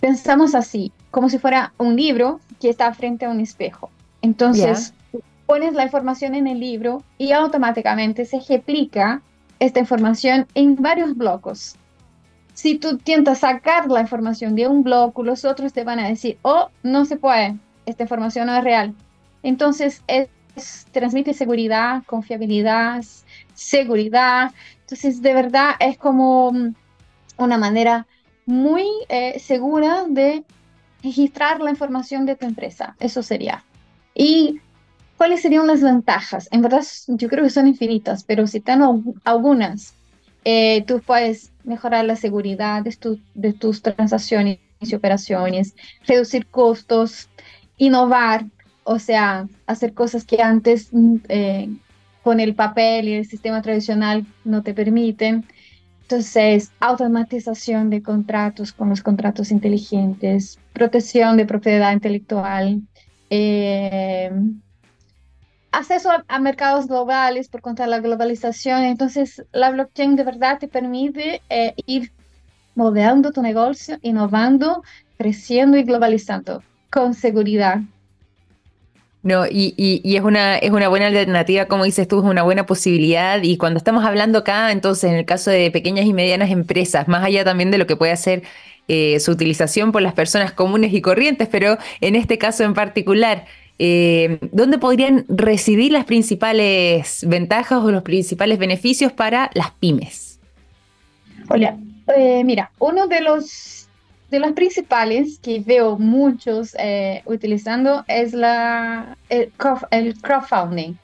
pensamos 0.03 0.53
así, 0.53 0.91
como 1.11 1.29
si 1.29 1.39
fuera 1.39 1.71
un 1.77 1.95
libro 1.95 2.41
que 2.59 2.69
está 2.69 2.93
frente 2.93 3.23
a 3.23 3.29
un 3.29 3.39
espejo. 3.39 3.89
Entonces, 4.21 4.93
pones 5.45 5.75
la 5.75 5.85
información 5.85 6.35
en 6.35 6.45
el 6.45 6.59
libro 6.59 7.01
y 7.17 7.31
automáticamente 7.31 8.25
se 8.25 8.41
replica 8.41 9.21
esta 9.59 9.79
información 9.79 10.45
en 10.55 10.75
varios 10.75 11.15
blocos. 11.15 11.77
Si 12.53 12.77
tú 12.77 12.89
intentas 12.89 13.39
sacar 13.39 13.89
la 13.89 14.01
información 14.01 14.55
de 14.55 14.67
un 14.67 14.83
bloque, 14.83 15.23
los 15.23 15.45
otros 15.45 15.71
te 15.71 15.85
van 15.85 15.99
a 15.99 16.09
decir, 16.09 16.37
oh, 16.41 16.67
no 16.83 17.05
se 17.05 17.15
puede, 17.15 17.55
esta 17.85 18.03
información 18.03 18.47
no 18.47 18.57
es 18.57 18.63
real. 18.65 18.93
Entonces, 19.41 20.03
es, 20.07 20.27
transmite 20.91 21.33
seguridad, 21.33 22.03
confiabilidad, 22.07 23.05
seguridad. 23.53 24.51
Entonces, 24.81 25.21
de 25.21 25.33
verdad, 25.33 25.75
es 25.79 25.97
como 25.97 26.51
una 27.37 27.57
manera 27.57 28.05
muy 28.45 28.85
eh, 29.09 29.39
segura 29.39 30.05
de 30.07 30.43
registrar 31.03 31.59
la 31.61 31.69
información 31.69 32.25
de 32.25 32.35
tu 32.35 32.45
empresa. 32.45 32.95
Eso 32.99 33.21
sería. 33.23 33.63
¿Y 34.15 34.59
cuáles 35.17 35.41
serían 35.41 35.67
las 35.67 35.81
ventajas? 35.81 36.47
En 36.51 36.61
verdad, 36.61 36.83
yo 37.07 37.27
creo 37.27 37.43
que 37.43 37.49
son 37.49 37.67
infinitas, 37.67 38.23
pero 38.23 38.47
si 38.47 38.59
tengo 38.59 39.01
algunas, 39.23 39.93
eh, 40.45 40.83
tú 40.87 41.01
puedes 41.01 41.51
mejorar 41.63 42.05
la 42.05 42.15
seguridad 42.15 42.83
de, 42.83 43.53
tus 43.53 43.81
transacciones 43.81 44.59
y 44.79 44.95
operaciones, 44.95 45.75
reducir 46.05 46.47
costos, 46.47 47.29
innovar, 47.77 48.45
o 48.83 48.99
sea, 48.99 49.47
hacer 49.65 49.93
cosas 49.93 50.25
que 50.25 50.41
antes 50.41 50.89
mm, 50.91 51.15
eh, 51.29 51.69
con 52.23 52.39
el 52.39 52.55
papel 52.55 53.07
y 53.07 53.13
el 53.13 53.25
sistema 53.25 53.61
tradicional 53.61 54.25
no 54.43 54.63
te 54.63 54.73
permiten. 54.73 55.45
Entonces, 56.03 56.71
automatización 56.79 57.89
de 57.89 58.03
contratos 58.03 58.73
con 58.73 58.89
los 58.89 59.01
contratos 59.01 59.51
inteligentes, 59.51 60.59
protección 60.73 61.37
de 61.37 61.45
propiedad 61.45 61.93
intelectual, 61.93 62.81
eh, 63.29 64.31
acceso 65.71 66.09
a, 66.27 66.39
mercados 66.39 66.87
globales 66.87 67.49
por 67.49 67.61
contra 67.61 67.85
de 67.85 67.91
la 67.91 67.99
globalización. 67.99 68.83
Entonces, 68.83 69.43
la 69.51 69.71
blockchain 69.71 70.15
de 70.15 70.23
verdad 70.23 70.59
te 70.59 70.67
permite 70.67 71.41
eh, 71.49 71.73
ir 71.87 72.11
moldeando 72.75 73.31
tu 73.31 73.41
negocio, 73.41 73.97
innovando, 74.01 74.83
creciendo 75.17 75.77
y 75.77 75.83
globalizando 75.83 76.63
con 76.91 77.13
seguridad. 77.13 77.79
No, 79.23 79.45
y, 79.45 79.73
y, 79.77 80.17
es, 80.17 80.21
una, 80.21 80.57
es 80.57 80.71
una 80.71 80.89
buena 80.89 81.07
alternativa, 81.07 81.65
como 81.67 81.85
dices 81.85 82.09
tú, 82.09 82.19
es 82.19 82.25
una 82.25 82.43
buena 82.43 82.65
posibilidad. 82.65 83.41
Y 83.41 83.55
cuando 83.55 83.77
estamos 83.77 84.03
hablando 84.03 84.39
acá, 84.39 84.69
entonces, 84.73 85.09
en 85.09 85.15
el 85.15 85.25
caso 85.25 85.49
de 85.49 85.71
pequeñas 85.71 86.05
y 86.05 86.13
medianas 86.13 86.51
empresas, 86.51 87.07
más 87.07 87.23
allá 87.23 87.45
también 87.45 87.71
de 87.71 87.77
lo 87.77 87.87
que 87.87 87.95
puede 87.95 88.11
hacer 88.11 88.43
eh, 88.89 89.17
su 89.21 89.31
utilización 89.31 89.93
por 89.93 90.01
las 90.01 90.13
personas 90.13 90.51
comunes 90.51 90.93
y 90.93 90.99
corrientes, 90.99 91.47
pero 91.49 91.77
en 92.01 92.17
este 92.17 92.37
caso 92.37 92.65
en 92.65 92.73
particular, 92.73 93.45
eh, 93.79 94.39
¿dónde 94.51 94.77
podrían 94.77 95.23
residir 95.29 95.93
las 95.93 96.03
principales 96.03 97.25
ventajas 97.25 97.81
o 97.81 97.91
los 97.91 98.03
principales 98.03 98.59
beneficios 98.59 99.13
para 99.13 99.49
las 99.53 99.71
pymes? 99.71 100.41
Hola, 101.47 101.77
eh, 102.17 102.43
mira, 102.43 102.71
uno 102.77 103.07
de 103.07 103.21
los 103.21 103.82
de 104.33 104.39
las 104.39 104.53
principales 104.53 105.39
que 105.39 105.59
veo 105.59 105.97
muchos 105.97 106.75
eh, 106.79 107.21
utilizando 107.25 108.03
es 108.07 108.33
la, 108.33 109.17
el, 109.29 109.51
crowdfunding. 110.21 110.95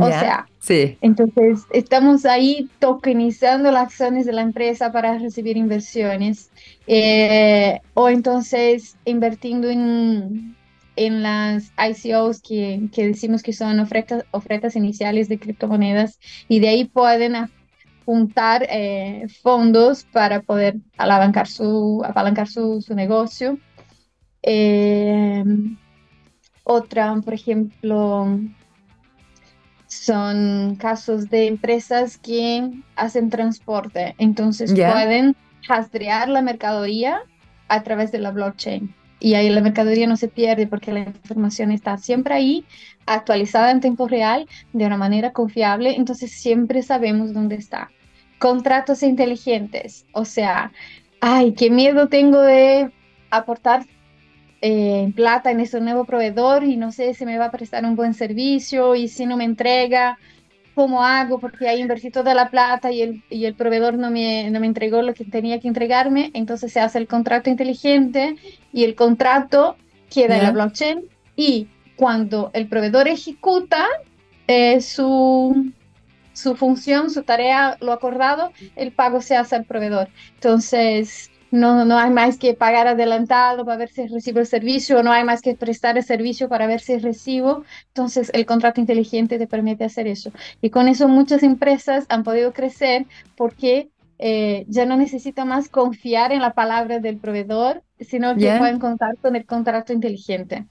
O 0.00 0.06
sea, 0.06 0.46
sí. 0.60 0.96
entonces 1.00 1.66
estamos 1.72 2.24
ahí 2.24 2.70
tokenizando 2.78 3.72
las 3.72 3.82
acciones 3.82 4.26
de 4.26 4.32
la 4.32 4.42
empresa 4.42 4.92
para 4.92 5.18
recibir 5.18 5.56
inversiones 5.56 6.52
o 7.94 8.08
entonces 8.08 8.96
invirtiendo 9.04 9.68
en 9.68 10.56
en 10.98 11.22
las 11.22 11.72
ICOs 11.78 12.42
que, 12.42 12.88
que 12.92 13.06
decimos 13.06 13.42
que 13.42 13.52
son 13.52 13.78
ofertas, 13.78 14.24
ofertas 14.32 14.74
iniciales 14.74 15.28
de 15.28 15.38
criptomonedas 15.38 16.18
y 16.48 16.58
de 16.58 16.68
ahí 16.68 16.84
pueden 16.86 17.36
juntar 18.08 18.66
eh, 18.70 19.26
fondos 19.42 20.04
para 20.04 20.40
poder 20.40 20.76
apalancar 20.96 21.46
su, 21.46 22.02
apalancar 22.02 22.48
su, 22.48 22.80
su 22.80 22.94
negocio. 22.94 23.58
Eh, 24.42 25.44
otra, 26.64 27.14
por 27.22 27.34
ejemplo, 27.34 28.40
son 29.88 30.76
casos 30.76 31.28
de 31.28 31.48
empresas 31.48 32.16
que 32.16 32.70
hacen 32.96 33.28
transporte, 33.28 34.14
entonces 34.16 34.72
pueden 34.72 35.36
rastrear 35.68 36.30
la 36.30 36.40
mercadería 36.40 37.20
a 37.68 37.82
través 37.82 38.10
de 38.10 38.20
la 38.20 38.30
blockchain 38.30 38.94
y 39.20 39.34
ahí 39.34 39.50
la 39.50 39.60
mercadería 39.60 40.06
no 40.06 40.16
se 40.16 40.28
pierde 40.28 40.66
porque 40.66 40.92
la 40.92 41.00
información 41.00 41.72
está 41.72 41.98
siempre 41.98 42.32
ahí, 42.32 42.64
actualizada 43.04 43.70
en 43.70 43.80
tiempo 43.80 44.08
real, 44.08 44.48
de 44.72 44.86
una 44.86 44.96
manera 44.96 45.32
confiable, 45.32 45.94
entonces 45.96 46.32
siempre 46.32 46.82
sabemos 46.82 47.34
dónde 47.34 47.56
está. 47.56 47.90
Contratos 48.38 49.02
inteligentes, 49.02 50.06
o 50.12 50.24
sea, 50.24 50.72
ay, 51.20 51.52
qué 51.52 51.70
miedo 51.70 52.08
tengo 52.08 52.40
de 52.40 52.90
aportar 53.30 53.84
eh, 54.60 55.12
plata 55.14 55.50
en 55.50 55.60
ese 55.60 55.80
nuevo 55.80 56.04
proveedor 56.04 56.64
y 56.64 56.76
no 56.76 56.92
sé 56.92 57.14
si 57.14 57.24
me 57.24 57.38
va 57.38 57.46
a 57.46 57.50
prestar 57.50 57.84
un 57.84 57.96
buen 57.96 58.14
servicio 58.14 58.94
y 58.94 59.08
si 59.08 59.26
no 59.26 59.36
me 59.36 59.44
entrega, 59.44 60.18
cómo 60.78 61.04
hago, 61.04 61.40
porque 61.40 61.68
ahí 61.68 61.80
invertí 61.80 62.10
toda 62.10 62.34
la 62.34 62.50
plata 62.50 62.92
y 62.92 63.02
el, 63.02 63.24
y 63.30 63.46
el 63.46 63.54
proveedor 63.54 63.94
no 63.98 64.12
me, 64.12 64.48
no 64.50 64.60
me 64.60 64.66
entregó 64.66 65.02
lo 65.02 65.12
que 65.12 65.24
tenía 65.24 65.58
que 65.58 65.66
entregarme, 65.66 66.30
entonces 66.34 66.72
se 66.72 66.78
hace 66.78 66.98
el 66.98 67.08
contrato 67.08 67.50
inteligente 67.50 68.36
y 68.72 68.84
el 68.84 68.94
contrato 68.94 69.76
queda 70.08 70.36
en 70.36 70.44
la 70.44 70.52
blockchain 70.52 71.04
y 71.34 71.66
cuando 71.96 72.50
el 72.54 72.68
proveedor 72.68 73.08
ejecuta 73.08 73.84
eh, 74.46 74.80
su, 74.80 75.72
su 76.38 76.54
función, 76.54 77.10
su 77.10 77.24
tarea, 77.24 77.76
lo 77.80 77.92
acordado, 77.92 78.52
el 78.76 78.92
pago 78.92 79.20
se 79.20 79.36
hace 79.36 79.56
al 79.56 79.64
proveedor. 79.64 80.08
Entonces, 80.34 81.32
no, 81.50 81.84
no 81.84 81.98
hay 81.98 82.10
más 82.10 82.38
que 82.38 82.54
pagar 82.54 82.86
adelantado 82.86 83.64
para 83.64 83.76
ver 83.76 83.88
si 83.88 84.06
recibo 84.06 84.38
el 84.38 84.46
servicio, 84.46 85.02
no 85.02 85.10
hay 85.10 85.24
más 85.24 85.42
que 85.42 85.56
prestar 85.56 85.98
el 85.98 86.04
servicio 86.04 86.48
para 86.48 86.68
ver 86.68 86.80
si 86.80 86.96
recibo. 86.98 87.64
Entonces, 87.88 88.30
el 88.34 88.46
contrato 88.46 88.80
inteligente 88.80 89.36
te 89.38 89.48
permite 89.48 89.84
hacer 89.84 90.06
eso. 90.06 90.30
Y 90.62 90.70
con 90.70 90.86
eso 90.86 91.08
muchas 91.08 91.42
empresas 91.42 92.06
han 92.08 92.22
podido 92.22 92.52
crecer 92.52 93.06
porque 93.36 93.88
eh, 94.20 94.64
ya 94.68 94.86
no 94.86 94.96
necesita 94.96 95.44
más 95.44 95.68
confiar 95.68 96.30
en 96.30 96.40
la 96.40 96.52
palabra 96.52 97.00
del 97.00 97.16
proveedor, 97.16 97.82
sino 97.98 98.36
que 98.36 98.56
pueden 98.58 98.78
contar 98.78 99.16
con 99.16 99.34
el 99.34 99.44
contrato 99.44 99.92
inteligente. 99.92 100.66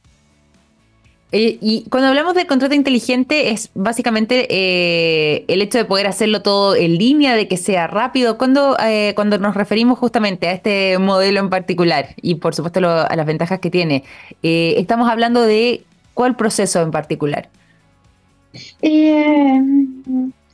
Eh, 1.33 1.57
y 1.61 1.83
cuando 1.89 2.07
hablamos 2.07 2.35
de 2.35 2.47
contrato 2.47 2.73
inteligente 2.73 3.49
es 3.51 3.69
básicamente 3.73 4.47
eh, 4.49 5.43
el 5.49 5.61
hecho 5.61 5.77
de 5.77 5.83
poder 5.83 6.07
hacerlo 6.07 6.41
todo 6.41 6.73
en 6.75 6.97
línea, 6.97 7.35
de 7.35 7.47
que 7.47 7.57
sea 7.57 7.87
rápido. 7.87 8.37
Cuando, 8.37 8.77
eh, 8.79 9.13
cuando 9.15 9.37
nos 9.37 9.55
referimos 9.55 9.99
justamente 9.99 10.47
a 10.47 10.53
este 10.53 10.97
modelo 10.99 11.41
en 11.41 11.49
particular 11.49 12.15
y 12.21 12.35
por 12.35 12.55
supuesto 12.55 12.79
a 12.87 13.15
las 13.15 13.25
ventajas 13.25 13.59
que 13.59 13.69
tiene, 13.69 14.03
estamos 14.41 15.09
hablando 15.09 15.41
de 15.41 15.83
cuál 16.13 16.35
proceso 16.35 16.81
en 16.81 16.91
particular. 16.91 17.49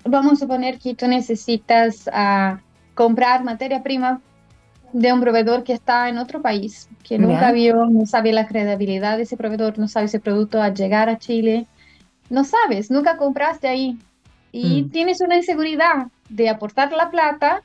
vamos 0.05 0.33
a 0.33 0.35
suponer 0.35 0.79
que 0.79 0.95
tú 0.95 1.07
necesitas 1.07 2.09
ah, 2.11 2.59
comprar 2.95 3.43
materia 3.43 3.83
prima 3.83 4.21
de 4.93 5.11
un 5.11 5.21
proveedor 5.21 5.63
que 5.63 5.73
está 5.73 6.07
en 6.07 6.19
otro 6.19 6.41
país, 6.41 6.87
que 7.03 7.17
nunca 7.17 7.51
vio, 7.51 7.87
no 7.87 8.05
sabe 8.05 8.31
la 8.31 8.47
credibilidad 8.47 9.17
de 9.17 9.23
ese 9.23 9.35
proveedor, 9.35 9.79
no 9.79 9.87
sabe 9.87 10.05
ese 10.05 10.19
producto 10.19 10.61
al 10.61 10.75
llegar 10.75 11.09
a 11.09 11.17
Chile, 11.17 11.65
no 12.29 12.43
sabes, 12.43 12.91
nunca 12.91 13.17
compraste 13.17 13.67
ahí 13.67 13.97
y 14.51 14.83
mm. 14.83 14.89
tienes 14.91 15.21
una 15.21 15.35
inseguridad 15.35 16.07
de 16.29 16.47
aportar 16.47 16.91
la 16.93 17.09
plata 17.09 17.63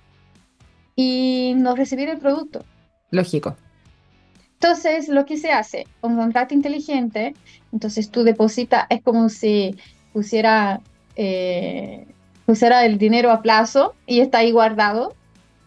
y 0.96 1.52
no 1.56 1.76
recibir 1.76 2.08
el 2.08 2.18
producto. 2.18 2.64
Lógico. 3.10 3.56
Entonces, 4.54 5.08
lo 5.08 5.24
que 5.24 5.36
se 5.36 5.52
hace, 5.52 5.86
un 6.00 6.16
contrato 6.16 6.54
inteligente, 6.54 7.34
entonces 7.72 8.10
tú 8.10 8.24
depositas, 8.24 8.86
es 8.88 9.02
como 9.02 9.28
si 9.28 9.76
pusiera, 10.12 10.80
eh, 11.14 12.06
pusiera 12.46 12.84
el 12.84 12.98
dinero 12.98 13.30
a 13.30 13.42
plazo 13.42 13.94
y 14.06 14.20
está 14.20 14.38
ahí 14.38 14.50
guardado 14.50 15.14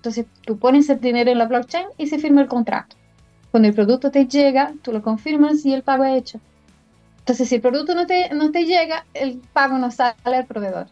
entonces 0.02 0.26
tú 0.44 0.58
pones 0.58 0.90
el 0.90 1.00
dinero 1.00 1.30
en 1.30 1.38
la 1.38 1.46
blockchain 1.46 1.86
y 2.00 2.08
se 2.08 2.18
firma 2.18 2.42
el 2.42 2.48
contrato. 2.48 2.96
Cuando 3.52 3.70
el 3.70 3.76
producto 3.76 4.10
te 4.10 4.26
llega, 4.26 4.74
tú 4.82 4.92
lo 4.92 5.04
confirmas 5.04 5.64
y 5.64 5.76
el 5.76 5.84
pago 5.84 6.04
es 6.06 6.18
hecho. 6.18 6.40
Entonces, 7.20 7.48
si 7.48 7.56
el 7.56 7.62
producto 7.62 7.94
no 7.94 8.08
te, 8.08 8.34
no 8.34 8.50
te 8.50 8.66
llega, 8.66 9.06
el 9.14 9.40
pago 9.54 9.78
no 9.78 9.92
sale 9.92 10.16
al 10.24 10.48
proveedor. 10.48 10.88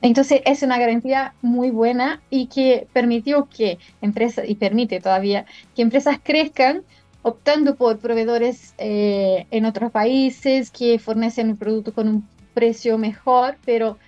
Entonces, 0.00 0.40
es 0.46 0.62
una 0.62 0.78
garantía 0.78 1.34
muy 1.42 1.70
buena 1.70 2.22
y 2.30 2.46
que 2.46 2.86
permitió 2.94 3.46
que 3.54 3.78
empresas, 4.00 4.48
y 4.48 4.54
permite 4.54 4.98
todavía, 4.98 5.44
que 5.74 5.82
empresas 5.82 6.18
crezcan 6.22 6.82
optando 7.20 7.74
por 7.74 7.98
proveedores 7.98 8.74
eh, 8.78 9.46
en 9.50 9.66
otros 9.66 9.90
países 9.90 10.70
que 10.70 10.98
fornecen 10.98 11.50
el 11.50 11.56
producto 11.56 11.92
con 11.92 12.08
un 12.08 12.28
precio 12.54 12.96
mejor, 12.96 13.58
pero 13.66 13.98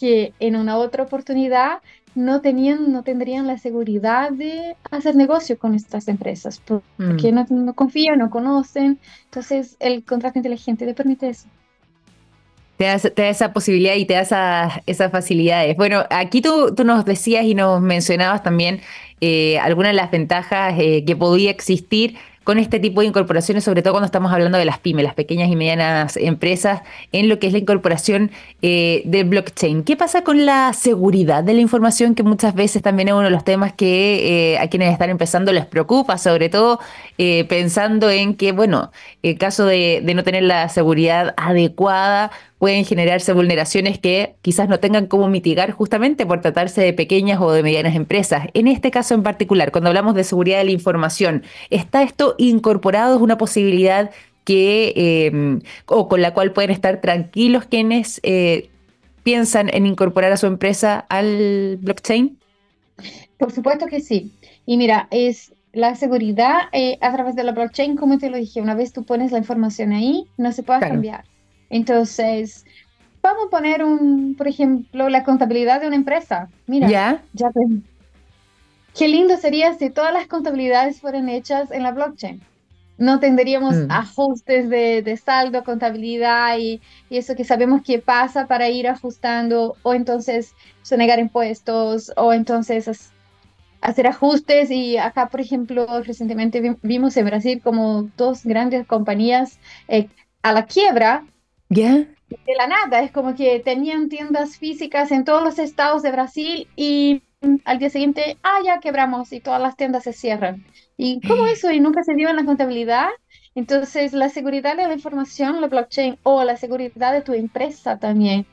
que 0.00 0.32
en 0.40 0.56
una 0.56 0.78
otra 0.78 1.04
oportunidad 1.04 1.80
no 2.14 2.40
tenían, 2.40 2.92
no 2.92 3.02
tendrían 3.02 3.46
la 3.46 3.58
seguridad 3.58 4.30
de 4.30 4.76
hacer 4.90 5.14
negocio 5.16 5.58
con 5.58 5.74
estas 5.74 6.08
empresas, 6.08 6.60
porque 6.64 7.32
mm. 7.32 7.46
no, 7.50 7.74
confían, 7.74 8.18
no 8.18 8.30
conocen. 8.30 8.98
Entonces, 9.24 9.76
el 9.80 10.04
contrato 10.04 10.38
inteligente 10.38 10.86
le 10.86 10.94
permite 10.94 11.28
eso. 11.28 11.46
Te 12.76 12.86
da, 12.86 12.98
te 12.98 13.22
da 13.22 13.28
esa 13.28 13.52
posibilidad 13.52 13.94
y 13.94 14.06
te 14.06 14.14
da 14.14 14.82
esas 14.86 15.12
facilidades. 15.12 15.76
Bueno, 15.76 16.04
aquí 16.10 16.40
tú, 16.40 16.74
tú 16.74 16.84
nos 16.84 17.04
decías 17.04 17.44
y 17.44 17.54
nos 17.54 17.80
mencionabas 17.80 18.42
también 18.42 18.80
eh, 19.20 19.58
algunas 19.58 19.90
de 19.90 19.96
las 19.96 20.10
ventajas 20.10 20.74
eh, 20.78 21.04
que 21.04 21.14
podía 21.14 21.50
existir 21.50 22.16
con 22.44 22.58
este 22.58 22.80
tipo 22.80 23.00
de 23.00 23.06
incorporaciones, 23.06 23.64
sobre 23.64 23.82
todo 23.82 23.92
cuando 23.92 24.06
estamos 24.06 24.32
hablando 24.32 24.58
de 24.58 24.64
las 24.64 24.78
pymes, 24.78 25.04
las 25.04 25.14
pequeñas 25.14 25.50
y 25.50 25.56
medianas 25.56 26.16
empresas, 26.16 26.82
en 27.12 27.28
lo 27.28 27.38
que 27.38 27.46
es 27.46 27.52
la 27.52 27.58
incorporación 27.58 28.30
eh, 28.62 29.02
del 29.04 29.26
blockchain. 29.26 29.84
¿Qué 29.84 29.96
pasa 29.96 30.24
con 30.24 30.46
la 30.46 30.72
seguridad 30.72 31.44
de 31.44 31.54
la 31.54 31.60
información, 31.60 32.14
que 32.14 32.22
muchas 32.22 32.54
veces 32.54 32.82
también 32.82 33.08
es 33.08 33.14
uno 33.14 33.24
de 33.24 33.30
los 33.30 33.44
temas 33.44 33.72
que 33.74 34.54
eh, 34.54 34.58
a 34.58 34.68
quienes 34.68 34.92
están 34.92 35.10
empezando 35.10 35.52
les 35.52 35.66
preocupa, 35.66 36.18
sobre 36.18 36.48
todo 36.48 36.80
eh, 37.18 37.44
pensando 37.44 38.10
en 38.10 38.34
que, 38.34 38.52
bueno, 38.52 38.90
en 39.22 39.36
caso 39.36 39.66
de, 39.66 40.00
de 40.02 40.14
no 40.14 40.24
tener 40.24 40.42
la 40.42 40.68
seguridad 40.68 41.34
adecuada, 41.36 42.30
pueden 42.60 42.84
generarse 42.84 43.32
vulneraciones 43.32 43.98
que 43.98 44.34
quizás 44.42 44.68
no 44.68 44.80
tengan 44.80 45.06
cómo 45.06 45.28
mitigar 45.28 45.70
justamente 45.70 46.26
por 46.26 46.42
tratarse 46.42 46.82
de 46.82 46.92
pequeñas 46.92 47.40
o 47.40 47.50
de 47.52 47.62
medianas 47.62 47.96
empresas. 47.96 48.48
En 48.52 48.68
este 48.68 48.90
caso 48.90 49.14
en 49.14 49.22
particular, 49.22 49.72
cuando 49.72 49.88
hablamos 49.88 50.14
de 50.14 50.24
seguridad 50.24 50.58
de 50.58 50.64
la 50.64 50.70
información, 50.72 51.42
¿está 51.70 52.02
esto 52.02 52.34
incorporado? 52.36 53.16
¿Es 53.16 53.22
una 53.22 53.38
posibilidad 53.38 54.10
que, 54.44 54.92
em, 54.94 55.62
o 55.86 56.06
con 56.06 56.20
la 56.20 56.34
cual 56.34 56.52
pueden 56.52 56.70
estar 56.70 57.00
tranquilos 57.00 57.64
quienes 57.64 58.20
eh, 58.24 58.68
piensan 59.22 59.70
en 59.72 59.86
incorporar 59.86 60.30
a 60.30 60.36
su 60.36 60.46
empresa 60.46 61.06
al 61.08 61.78
blockchain? 61.80 62.36
Por 63.38 63.52
supuesto 63.52 63.86
que 63.86 64.00
sí. 64.00 64.32
Y 64.66 64.76
mira, 64.76 65.08
es 65.10 65.54
la 65.72 65.94
seguridad 65.94 66.64
eh, 66.72 66.98
a 67.00 67.10
través 67.10 67.36
de 67.36 67.42
la 67.42 67.52
blockchain, 67.52 67.96
como 67.96 68.18
te 68.18 68.28
lo 68.28 68.36
dije, 68.36 68.60
una 68.60 68.74
vez 68.74 68.92
tú 68.92 69.04
pones 69.04 69.32
la 69.32 69.38
información 69.38 69.92
ahí, 69.92 70.26
no 70.36 70.52
se 70.52 70.62
puede 70.62 70.80
cambiar. 70.80 71.24
Entonces, 71.70 72.64
vamos 73.22 73.46
a 73.46 73.50
poner 73.50 73.84
un, 73.84 74.34
por 74.36 74.48
ejemplo, 74.48 75.08
la 75.08 75.24
contabilidad 75.24 75.80
de 75.80 75.86
una 75.86 75.96
empresa. 75.96 76.48
Mira, 76.66 76.88
ya, 76.88 77.22
ya 77.32 77.50
qué 78.96 79.08
lindo 79.08 79.36
sería 79.36 79.74
si 79.74 79.90
todas 79.90 80.12
las 80.12 80.26
contabilidades 80.26 81.00
fueran 81.00 81.28
hechas 81.28 81.70
en 81.70 81.82
la 81.82 81.92
blockchain. 81.92 82.40
No 82.98 83.18
tendríamos 83.18 83.76
mm. 83.76 83.90
ajustes 83.90 84.68
de, 84.68 85.16
saldo, 85.16 85.64
contabilidad 85.64 86.58
y, 86.58 86.82
eso 87.08 87.34
que 87.34 87.44
sabemos 87.44 87.82
que 87.82 87.98
pasa 87.98 88.46
para 88.46 88.68
ir 88.68 88.88
ajustando 88.88 89.76
o 89.82 89.94
entonces 89.94 90.54
sonegar 90.82 91.18
impuestos 91.18 92.12
o 92.16 92.34
entonces 92.34 93.10
hacer 93.80 94.06
ajustes 94.06 94.70
y 94.70 94.98
acá, 94.98 95.30
por 95.30 95.40
ejemplo, 95.40 95.86
recientemente 96.02 96.76
vimos 96.82 97.16
en 97.16 97.24
Brasil 97.24 97.62
como 97.64 98.10
dos 98.18 98.44
grandes 98.44 98.86
compañías 98.86 99.58
eh, 99.88 100.08
a 100.42 100.52
la 100.52 100.66
quiebra. 100.66 101.24
¿Ya? 101.70 101.94
De 101.94 102.54
la 102.58 102.66
nada, 102.66 103.00
es 103.00 103.10
como 103.10 103.34
que 103.34 103.60
tenían 103.60 104.10
tiendas 104.10 104.58
físicas 104.58 105.10
en 105.10 105.24
todos 105.24 105.42
los 105.42 105.58
estados 105.58 106.02
de 106.02 106.12
Brasil 106.12 106.68
y 106.76 107.22
al 107.64 107.78
día 107.78 107.88
siguiente, 107.88 108.36
ah, 108.42 108.58
ya 108.62 108.80
quebramos 108.80 109.32
y 109.32 109.40
todas 109.40 109.62
las 109.62 109.76
tiendas 109.76 110.04
se 110.04 110.12
cierran. 110.12 110.66
¿Y 110.98 111.26
cómo 111.26 111.46
eso? 111.46 111.72
Y 111.72 111.80
nunca 111.80 112.02
se 112.02 112.14
dio 112.14 112.28
en 112.28 112.36
la 112.36 112.44
contabilidad. 112.44 113.08
Entonces, 113.54 114.12
la 114.12 114.28
seguridad 114.28 114.76
de 114.76 114.86
la 114.86 114.92
información, 114.92 115.62
la 115.62 115.68
blockchain 115.68 116.18
o 116.22 116.44
la 116.44 116.58
seguridad 116.58 117.12
de 117.12 117.22
tu 117.22 117.32
empresa 117.32 117.98
también 117.98 118.46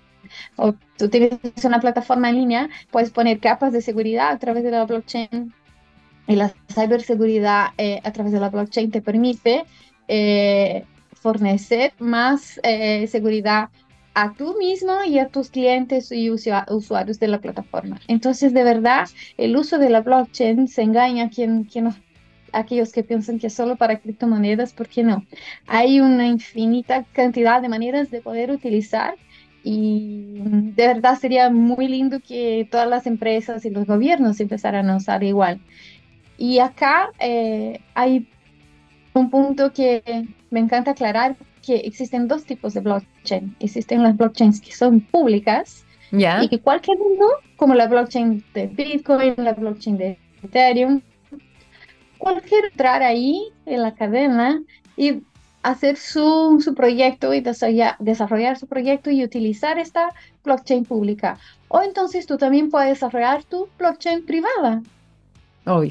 o 0.55 0.73
tú 0.97 1.09
tienes 1.09 1.39
una 1.63 1.79
plataforma 1.79 2.29
en 2.29 2.35
línea, 2.35 2.69
puedes 2.91 3.11
poner 3.11 3.39
capas 3.39 3.73
de 3.73 3.81
seguridad 3.81 4.29
a 4.29 4.39
través 4.39 4.63
de 4.63 4.71
la 4.71 4.85
blockchain. 4.85 5.53
Y 6.27 6.35
la 6.35 6.53
ciberseguridad 6.67 7.67
eh, 7.77 8.01
a 8.03 8.11
través 8.11 8.33
de 8.33 8.39
la 8.39 8.49
blockchain 8.49 8.91
te 8.91 9.01
permite 9.01 9.63
eh, 10.07 10.85
fornecer 11.27 11.91
más 11.99 12.57
eh, 12.63 13.05
seguridad 13.07 13.67
a 14.13 14.31
tú 14.31 14.55
mismo 14.57 15.03
y 15.05 15.19
a 15.19 15.27
tus 15.27 15.49
clientes 15.49 16.09
y 16.09 16.29
usuarios 16.31 17.19
de 17.19 17.27
la 17.27 17.41
plataforma. 17.41 17.99
Entonces, 18.07 18.53
de 18.53 18.63
verdad, 18.63 19.09
el 19.37 19.57
uso 19.57 19.77
de 19.77 19.89
la 19.89 19.99
blockchain 19.99 20.69
se 20.69 20.83
engaña 20.83 21.25
a 21.25 21.29
quien, 21.29 21.65
quien 21.65 21.93
aquellos 22.53 22.93
que 22.93 23.03
piensan 23.03 23.39
que 23.39 23.47
es 23.47 23.53
solo 23.53 23.75
para 23.75 23.99
criptomonedas, 23.99 24.71
porque 24.71 25.03
no. 25.03 25.25
Hay 25.67 25.99
una 25.99 26.27
infinita 26.27 27.03
cantidad 27.11 27.61
de 27.61 27.67
maneras 27.67 28.09
de 28.09 28.21
poder 28.21 28.49
utilizar 28.49 29.15
y 29.65 30.39
de 30.77 30.87
verdad 30.87 31.19
sería 31.19 31.49
muy 31.49 31.89
lindo 31.89 32.21
que 32.21 32.65
todas 32.71 32.87
las 32.87 33.05
empresas 33.05 33.65
y 33.65 33.69
los 33.69 33.85
gobiernos 33.85 34.39
empezaran 34.39 34.89
a 34.89 34.95
usar 34.95 35.25
igual. 35.25 35.59
Y 36.37 36.59
acá 36.59 37.09
eh, 37.19 37.81
hay 37.95 38.29
un 39.13 39.29
punto 39.29 39.73
que 39.73 40.25
me 40.49 40.59
encanta 40.59 40.91
aclarar, 40.91 41.35
que 41.65 41.75
existen 41.77 42.27
dos 42.27 42.45
tipos 42.45 42.73
de 42.73 42.81
blockchain. 42.81 43.55
Existen 43.59 44.03
las 44.03 44.15
blockchains 44.15 44.61
que 44.61 44.71
son 44.71 45.01
públicas 45.01 45.85
y 46.11 46.47
que 46.47 46.59
cualquier 46.59 46.97
uno, 46.99 47.27
como 47.57 47.75
la 47.75 47.87
blockchain 47.87 48.43
de 48.53 48.67
Bitcoin, 48.67 49.35
la 49.37 49.53
blockchain 49.53 49.97
de 49.97 50.17
Ethereum, 50.43 51.01
cualquier 52.17 52.65
entrar 52.65 53.03
ahí 53.03 53.49
en 53.65 53.81
la 53.81 53.93
cadena 53.93 54.61
y 54.95 55.21
hacer 55.63 55.97
su, 55.97 56.61
su 56.63 56.73
proyecto 56.73 57.33
y 57.33 57.41
desarrollar, 57.41 58.57
su 58.57 58.67
proyecto 58.67 59.11
y 59.11 59.23
utilizar 59.23 59.77
esta 59.77 60.13
blockchain 60.43 60.85
pública. 60.85 61.37
O 61.67 61.81
entonces 61.81 62.25
tú 62.25 62.37
también 62.37 62.69
puedes 62.69 62.89
desarrollar 62.89 63.43
tu 63.43 63.67
blockchain 63.77 64.25
privada. 64.25 64.81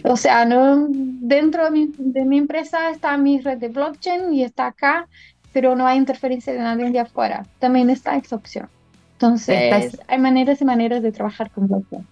O 0.04 0.16
sea, 0.16 0.44
no, 0.44 0.86
dentro 0.88 1.64
de 1.64 1.70
mi, 1.70 1.92
de 1.98 2.24
mi, 2.24 2.38
empresa 2.38 2.90
está 2.90 3.16
mi 3.16 3.40
red 3.40 3.58
de 3.58 3.68
blockchain 3.68 4.32
y 4.32 4.42
está 4.42 4.66
acá, 4.66 5.06
pero 5.52 5.76
no 5.76 5.86
hay 5.86 5.98
interferencia 5.98 6.52
de 6.52 6.60
nadie 6.60 6.90
de 6.90 7.00
afuera. 7.00 7.46
También 7.58 7.90
está 7.90 8.16
esa 8.16 8.36
opción. 8.36 8.68
Entonces, 9.12 9.98
hay 10.08 10.18
maneras 10.18 10.60
y 10.60 10.64
maneras 10.64 11.02
de 11.02 11.12
trabajar 11.12 11.50
con 11.50 11.68
blockchain 11.68 12.06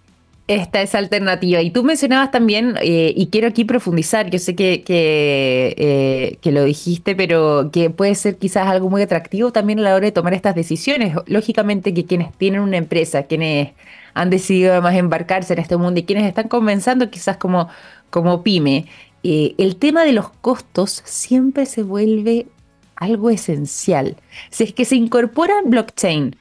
esta 0.47 0.81
esa 0.81 0.99
alternativa. 0.99 1.61
Y 1.61 1.71
tú 1.71 1.83
mencionabas 1.83 2.31
también, 2.31 2.75
eh, 2.81 3.13
y 3.15 3.27
quiero 3.27 3.47
aquí 3.47 3.65
profundizar, 3.65 4.29
yo 4.29 4.39
sé 4.39 4.55
que, 4.55 4.83
eh, 4.87 6.37
que, 6.41 6.51
lo 6.51 6.63
dijiste, 6.63 7.15
pero 7.15 7.71
que 7.71 7.89
puede 7.89 8.15
ser 8.15 8.37
quizás 8.37 8.67
algo 8.67 8.89
muy 8.89 9.01
atractivo 9.01 9.51
también 9.51 9.79
a 9.79 9.83
la 9.83 9.95
hora 9.95 10.05
de 10.05 10.11
tomar 10.11 10.33
estas 10.33 10.55
decisiones. 10.55 11.15
Lógicamente 11.25 11.93
que 11.93 12.05
quienes 12.05 12.31
tienen 12.37 12.61
una 12.61 12.77
empresa, 12.77 13.23
quienes 13.23 13.73
han 14.13 14.29
decidido 14.29 14.71
además 14.73 14.95
embarcarse 14.95 15.53
en 15.53 15.59
este 15.59 15.77
mundo 15.77 15.99
y 15.99 16.03
quienes 16.03 16.25
están 16.27 16.47
comenzando 16.47 17.09
quizás 17.09 17.37
como, 17.37 17.69
como 18.09 18.43
pyme, 18.43 18.85
eh, 19.23 19.55
el 19.57 19.77
tema 19.77 20.03
de 20.03 20.13
los 20.13 20.29
costos 20.29 21.01
siempre 21.05 21.65
se 21.65 21.83
vuelve 21.83 22.47
algo 22.95 23.29
esencial. 23.29 24.17
Si 24.51 24.63
es 24.63 24.73
que 24.73 24.85
se 24.85 24.95
incorpora 24.95 25.55
blockchain, 25.65 26.35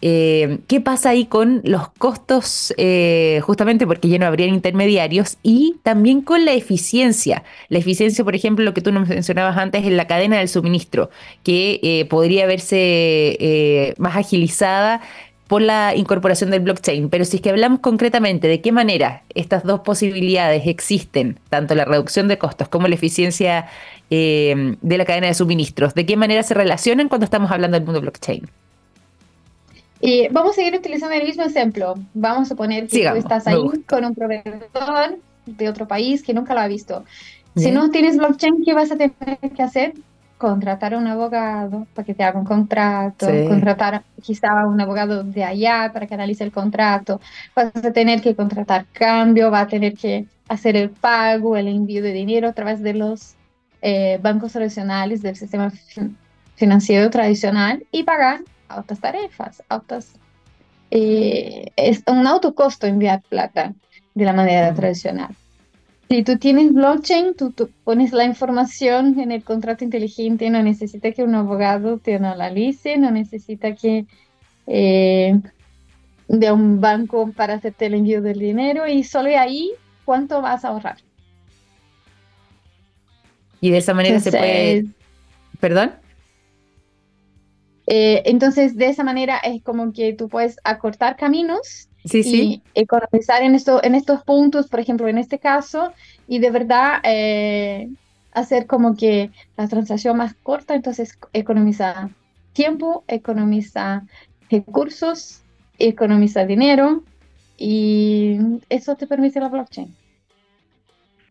eh, 0.00 0.58
¿Qué 0.68 0.80
pasa 0.80 1.10
ahí 1.10 1.26
con 1.26 1.60
los 1.64 1.88
costos, 1.90 2.72
eh, 2.76 3.40
justamente 3.42 3.86
porque 3.86 4.08
ya 4.08 4.18
no 4.18 4.26
habrían 4.26 4.50
intermediarios, 4.50 5.38
y 5.42 5.76
también 5.82 6.22
con 6.22 6.44
la 6.44 6.52
eficiencia? 6.52 7.42
La 7.68 7.78
eficiencia, 7.78 8.24
por 8.24 8.36
ejemplo, 8.36 8.64
lo 8.64 8.74
que 8.74 8.80
tú 8.80 8.92
nos 8.92 9.08
mencionabas 9.08 9.56
antes 9.56 9.84
en 9.84 9.96
la 9.96 10.06
cadena 10.06 10.38
del 10.38 10.48
suministro, 10.48 11.10
que 11.42 11.80
eh, 11.82 12.04
podría 12.04 12.46
verse 12.46 13.94
más 13.98 14.16
agilizada 14.16 15.00
por 15.48 15.62
la 15.62 15.94
incorporación 15.96 16.50
del 16.50 16.60
blockchain. 16.60 17.08
Pero 17.08 17.24
si 17.24 17.36
es 17.36 17.42
que 17.42 17.50
hablamos 17.50 17.80
concretamente 17.80 18.48
de 18.48 18.60
qué 18.60 18.70
manera 18.70 19.22
estas 19.34 19.64
dos 19.64 19.80
posibilidades 19.80 20.66
existen, 20.66 21.40
tanto 21.48 21.74
la 21.74 21.84
reducción 21.86 22.28
de 22.28 22.38
costos 22.38 22.68
como 22.68 22.86
la 22.86 22.94
eficiencia 22.94 23.66
de 24.10 24.76
la 24.82 25.04
cadena 25.04 25.26
de 25.26 25.34
suministros, 25.34 25.94
¿de 25.94 26.06
qué 26.06 26.16
manera 26.16 26.42
se 26.42 26.54
relacionan 26.54 27.08
cuando 27.08 27.24
estamos 27.24 27.50
hablando 27.50 27.76
del 27.76 27.84
mundo 27.84 28.00
blockchain? 28.00 28.48
Y 30.00 30.28
vamos 30.28 30.52
a 30.52 30.54
seguir 30.54 30.74
utilizando 30.76 31.14
el 31.14 31.26
mismo 31.26 31.44
ejemplo. 31.44 31.94
Vamos 32.14 32.50
a 32.50 32.54
poner 32.54 32.86
que 32.86 33.08
tú 33.08 33.16
estás 33.16 33.46
ahí 33.46 33.62
con 33.88 34.04
un 34.04 34.14
proveedor 34.14 35.18
de 35.46 35.68
otro 35.68 35.88
país 35.88 36.22
que 36.22 36.34
nunca 36.34 36.54
lo 36.54 36.60
ha 36.60 36.68
visto. 36.68 37.04
Si 37.56 37.70
no 37.72 37.90
tienes 37.90 38.16
blockchain, 38.16 38.62
¿qué 38.64 38.74
vas 38.74 38.92
a 38.92 38.96
tener 38.96 39.38
que 39.56 39.62
hacer? 39.62 39.94
Contratar 40.36 40.94
a 40.94 40.98
un 40.98 41.08
abogado 41.08 41.88
para 41.94 42.06
que 42.06 42.14
te 42.14 42.22
haga 42.22 42.38
un 42.38 42.44
contrato, 42.44 43.26
contratar 43.48 44.04
quizá 44.22 44.60
a 44.60 44.68
un 44.68 44.80
abogado 44.80 45.24
de 45.24 45.42
allá 45.42 45.90
para 45.92 46.06
que 46.06 46.14
analice 46.14 46.44
el 46.44 46.52
contrato, 46.52 47.20
vas 47.56 47.74
a 47.74 47.92
tener 47.92 48.20
que 48.20 48.36
contratar 48.36 48.86
cambio, 48.92 49.50
va 49.50 49.62
a 49.62 49.66
tener 49.66 49.94
que 49.94 50.26
hacer 50.48 50.76
el 50.76 50.90
pago, 50.90 51.56
el 51.56 51.66
envío 51.66 52.02
de 52.04 52.12
dinero 52.12 52.48
a 52.48 52.52
través 52.52 52.80
de 52.80 52.94
los 52.94 53.34
eh, 53.82 54.20
bancos 54.22 54.52
tradicionales 54.52 55.22
del 55.22 55.34
sistema 55.34 55.72
financiero 56.54 57.10
tradicional 57.10 57.84
y 57.90 58.04
pagar 58.04 58.40
altas 58.68 59.00
tarefas, 59.00 59.62
altas... 59.68 60.12
Eh, 60.90 61.66
es 61.76 62.02
un 62.06 62.26
alto 62.26 62.54
costo 62.54 62.86
enviar 62.86 63.20
plata 63.28 63.74
de 64.14 64.24
la 64.24 64.32
manera 64.32 64.72
tradicional. 64.74 65.36
Si 66.08 66.22
tú 66.22 66.38
tienes 66.38 66.72
blockchain, 66.72 67.34
tú, 67.34 67.52
pones 67.84 68.12
la 68.12 68.24
información 68.24 69.20
en 69.20 69.30
el 69.30 69.44
contrato 69.44 69.84
inteligente, 69.84 70.48
no 70.48 70.62
necesita 70.62 71.12
que 71.12 71.22
un 71.22 71.34
abogado 71.34 71.98
te 71.98 72.14
analice, 72.14 72.96
no 72.96 73.10
necesita 73.10 73.74
que 73.74 74.06
eh, 74.66 75.38
de 76.28 76.52
un 76.52 76.80
banco 76.80 77.30
para 77.32 77.54
hacerte 77.54 77.86
el 77.86 77.94
envío 77.94 78.22
del 78.22 78.38
dinero 78.38 78.86
y 78.86 79.04
solo 79.04 79.28
ahí 79.38 79.72
cuánto 80.06 80.40
vas 80.40 80.64
a 80.64 80.68
ahorrar. 80.68 80.96
Y 83.60 83.70
de 83.70 83.78
esa 83.78 83.92
manera 83.92 84.20
se 84.20 84.30
puede... 84.30 84.86
¿Perdón? 85.60 85.92
Eh, 87.90 88.22
entonces, 88.26 88.76
de 88.76 88.90
esa 88.90 89.02
manera 89.02 89.38
es 89.38 89.62
como 89.62 89.94
que 89.94 90.12
tú 90.12 90.28
puedes 90.28 90.58
acortar 90.62 91.16
caminos 91.16 91.88
y 92.04 92.62
economizar 92.74 93.42
en, 93.42 93.54
esto, 93.54 93.82
en 93.82 93.94
estos 93.94 94.22
puntos, 94.24 94.68
por 94.68 94.78
ejemplo, 94.78 95.08
en 95.08 95.16
este 95.16 95.38
caso, 95.38 95.94
y 96.26 96.38
de 96.38 96.50
verdad 96.50 97.00
eh, 97.02 97.88
hacer 98.32 98.66
como 98.66 98.94
que 98.94 99.30
la 99.56 99.68
transacción 99.68 100.18
más 100.18 100.34
corta, 100.34 100.74
entonces 100.74 101.18
economiza 101.32 102.10
tiempo, 102.52 103.04
economiza 103.08 104.04
recursos, 104.50 105.40
economiza 105.78 106.44
dinero, 106.44 107.04
y 107.56 108.38
eso 108.68 108.96
te 108.96 109.06
permite 109.06 109.40
la 109.40 109.48
blockchain. 109.48 109.94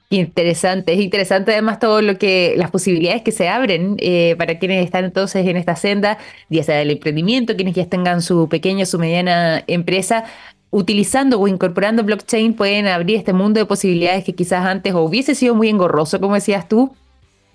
Interesante, 0.09 0.93
es 0.93 1.01
interesante 1.01 1.51
además 1.51 1.79
todo 1.79 2.01
lo 2.01 2.17
que, 2.17 2.53
las 2.55 2.71
posibilidades 2.71 3.23
que 3.23 3.33
se 3.33 3.49
abren 3.49 3.97
eh, 3.99 4.35
para 4.37 4.57
quienes 4.57 4.85
están 4.85 5.03
entonces 5.03 5.45
en 5.45 5.57
esta 5.57 5.75
senda, 5.75 6.17
ya 6.49 6.63
sea 6.63 6.77
del 6.77 6.91
emprendimiento, 6.91 7.57
quienes 7.57 7.75
ya 7.75 7.85
tengan 7.87 8.21
su 8.21 8.47
pequeña 8.47 8.85
su 8.85 8.99
mediana 8.99 9.65
empresa, 9.67 10.23
utilizando 10.69 11.41
o 11.41 11.47
incorporando 11.49 12.05
blockchain 12.05 12.53
pueden 12.53 12.87
abrir 12.87 13.17
este 13.17 13.33
mundo 13.33 13.59
de 13.59 13.65
posibilidades 13.65 14.23
que 14.23 14.33
quizás 14.33 14.65
antes 14.65 14.93
hubiese 14.93 15.35
sido 15.35 15.55
muy 15.55 15.67
engorroso, 15.67 16.21
como 16.21 16.35
decías 16.35 16.69
tú, 16.69 16.95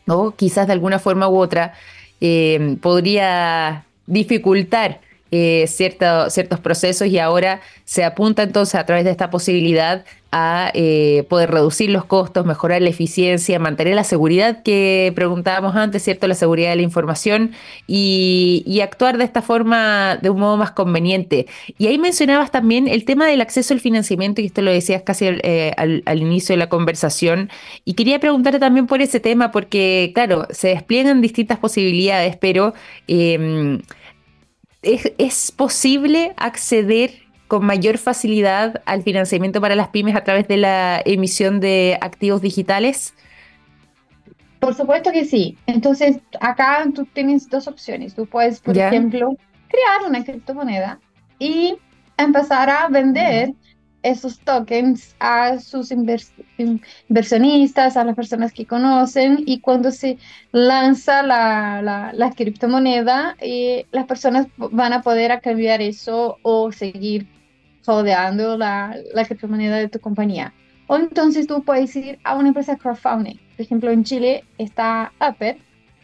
o 0.06 0.32
quizás 0.32 0.66
de 0.66 0.74
alguna 0.74 0.98
forma 0.98 1.28
u 1.28 1.38
otra 1.38 1.72
eh, 2.20 2.76
podría 2.82 3.86
dificultar 4.06 5.00
eh, 5.30 5.64
ciertos 5.68 6.60
procesos 6.60 7.08
y 7.08 7.18
ahora 7.18 7.62
se 7.86 8.04
apunta 8.04 8.42
entonces 8.42 8.74
a 8.74 8.84
través 8.84 9.06
de 9.06 9.10
esta 9.10 9.30
posibilidad 9.30 10.04
a 10.32 10.70
eh, 10.72 11.26
poder 11.28 11.50
reducir 11.50 11.90
los 11.90 12.06
costos, 12.06 12.46
mejorar 12.46 12.80
la 12.80 12.88
eficiencia, 12.88 13.58
mantener 13.58 13.94
la 13.94 14.02
seguridad 14.02 14.62
que 14.62 15.12
preguntábamos 15.14 15.76
antes, 15.76 16.02
¿cierto? 16.02 16.26
La 16.26 16.34
seguridad 16.34 16.70
de 16.70 16.76
la 16.76 16.82
información 16.82 17.52
y, 17.86 18.80
actuar 18.82 19.16
de 19.16 19.24
esta 19.24 19.42
forma 19.42 20.16
de 20.16 20.30
un 20.30 20.40
modo 20.40 20.56
más 20.56 20.72
conveniente. 20.72 21.46
Y 21.78 21.86
ahí 21.86 21.98
mencionabas 21.98 22.50
también 22.50 22.88
el 22.88 23.04
tema 23.04 23.26
del 23.26 23.40
acceso 23.40 23.74
al 23.74 23.80
financiamiento, 23.80 24.40
y 24.40 24.46
esto 24.46 24.60
lo 24.62 24.72
decías 24.72 25.02
casi 25.02 25.26
eh, 25.28 25.72
al, 25.76 26.18
inicio 26.20 26.54
de 26.54 26.56
la 26.56 26.68
conversación, 26.68 27.50
y 27.84 27.94
quería 27.94 28.18
preguntarte 28.18 28.58
también 28.58 28.86
por 28.88 29.02
ese 29.02 29.20
tema, 29.20 29.52
porque, 29.52 30.10
claro, 30.14 30.48
se 30.50 30.68
despliegan 30.68 31.20
distintas 31.20 31.58
posibilidades, 31.58 32.36
pero... 32.36 32.74
Em, 33.06 33.80
¿Es, 34.82 35.52
posible 35.52 36.34
acceder 36.36 37.21
con 37.52 37.66
mayor 37.66 37.98
facilidad 37.98 38.80
al 38.86 39.02
financiamiento 39.02 39.60
para 39.60 39.76
las 39.76 39.88
pymes 39.88 40.16
a 40.16 40.24
través 40.24 40.48
de 40.48 40.56
la 40.56 41.02
emisión 41.04 41.60
de 41.60 41.98
activos 42.00 42.40
digitales? 42.40 43.12
Por 44.58 44.74
supuesto 44.74 45.12
que 45.12 45.26
sí. 45.26 45.58
Entonces, 45.66 46.16
acá 46.40 46.82
tú 46.94 47.04
tienes 47.04 47.50
dos 47.50 47.68
opciones. 47.68 48.14
Tú 48.14 48.24
puedes, 48.24 48.60
por 48.60 48.78
ejemplo, 48.78 49.36
crear 49.68 50.08
una 50.08 50.24
criptomoneda 50.24 50.98
y 51.38 51.76
empezar 52.16 52.70
a 52.70 52.88
vender 52.88 53.52
esos 54.02 54.38
tokens 54.38 55.14
a 55.20 55.58
sus 55.58 55.92
inversionistas, 55.92 57.98
a 57.98 58.04
las 58.04 58.16
personas 58.16 58.54
que 58.54 58.64
conocen 58.64 59.44
y 59.44 59.60
cuando 59.60 59.90
se 59.90 60.16
lanza 60.52 61.22
la, 61.22 62.12
la, 62.14 62.30
criptomoneda, 62.30 63.36
eh, 63.40 63.84
las 63.92 64.06
personas 64.06 64.46
van 64.56 64.94
a 64.94 65.02
poder 65.02 65.38
cambiar 65.42 65.82
eso 65.82 66.38
o 66.40 66.72
seguir 66.72 67.26
rodeando 67.86 68.56
la, 68.56 68.96
la 69.14 69.24
criptomoneda 69.24 69.76
de 69.76 69.88
tu 69.88 70.00
compañía. 70.00 70.52
O 70.86 70.96
entonces 70.96 71.46
tú 71.46 71.62
puedes 71.62 71.94
ir 71.96 72.18
a 72.24 72.36
una 72.36 72.48
empresa 72.48 72.76
crowdfunding. 72.76 73.36
Por 73.56 73.60
ejemplo, 73.60 73.90
en 73.90 74.04
Chile 74.04 74.44
está 74.58 75.12
Upper. 75.20 75.58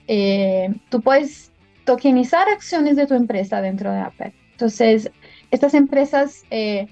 Eh, 0.06 0.74
tú 0.88 1.00
puedes 1.00 1.52
tokenizar 1.84 2.48
acciones 2.48 2.96
de 2.96 3.06
tu 3.06 3.14
empresa 3.14 3.60
dentro 3.60 3.92
de 3.92 4.02
Upper. 4.02 4.32
Entonces, 4.52 5.10
estas 5.50 5.74
empresas... 5.74 6.44
Eh, 6.50 6.88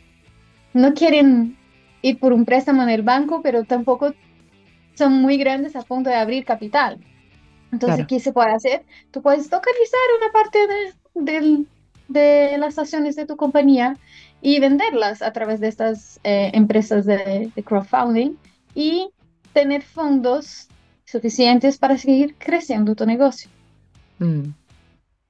no 0.77 0.93
quieren 0.93 1.57
ir 2.03 2.19
por 2.19 2.33
un 2.33 2.45
préstamo 2.45 2.83
en 2.83 2.91
el 2.91 3.03
banco, 3.03 3.41
pero 3.43 3.65
tampoco 3.65 4.13
son 4.95 5.15
muy 5.15 5.39
grandes 5.39 5.75
a 5.75 5.83
punto 5.83 6.11
de 6.11 6.17
abrir 6.17 6.45
capital. 6.45 7.01
Entonces, 7.73 8.07
¿qué 8.07 8.21
se 8.21 8.33
puede 8.33 8.53
hacer? 8.53 8.85
Tú 9.11 9.23
puedes 9.23 9.49
tokenizar 9.49 10.01
una 10.21 10.33
parte 10.33 10.59
de, 11.15 11.65
de, 12.09 12.59
las 12.59 12.79
acciones 12.79 13.17
de 13.17 13.27
tu 13.27 13.37
compañía 13.37 13.97
y 14.41 14.61
venderlas 14.61 15.23
a 15.23 15.33
través 15.33 15.61
de 15.61 15.69
estas 15.69 16.21
eh, 16.25 16.51
empresas 16.55 17.07
de, 17.07 17.51
crowdfunding 17.65 18.37
y 18.75 19.09
tener 19.53 19.83
fondos 19.83 20.69
suficientes 21.05 21.79
para 21.79 21.97
seguir 21.97 22.35
creciendo 22.39 22.95
tu 22.95 23.07
negocio. 23.07 23.51
Mm. 24.19 24.51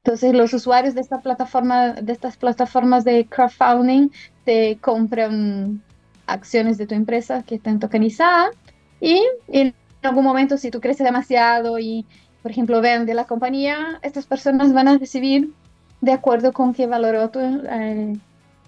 Entonces, 0.04 0.34
los 0.34 0.52
usuarios 0.54 0.94
de 0.94 1.00
esta 1.00 1.20
plataforma, 1.20 1.92
de 1.92 2.12
estas 2.12 2.36
plataformas 2.36 3.04
de 3.04 3.26
crowdfunding, 3.26 4.10
te 4.44 4.78
compran 4.80 5.82
acciones 6.26 6.78
de 6.78 6.86
tu 6.86 6.94
empresa 6.94 7.42
que 7.42 7.56
estén 7.56 7.78
tokenizadas 7.78 8.50
y 9.00 9.22
en 9.48 9.74
algún 10.02 10.24
momento, 10.24 10.56
si 10.56 10.70
tú 10.70 10.80
creces 10.80 11.04
demasiado 11.04 11.78
y, 11.78 12.06
por 12.42 12.50
ejemplo, 12.50 12.80
vende 12.80 13.14
la 13.14 13.24
compañía, 13.24 13.98
estas 14.02 14.26
personas 14.26 14.72
van 14.72 14.88
a 14.88 14.98
recibir 14.98 15.52
de 16.00 16.12
acuerdo 16.12 16.52
con 16.52 16.74
qué 16.74 16.86
valoró 16.86 17.30
tu, 17.30 17.40
eh, 17.40 18.16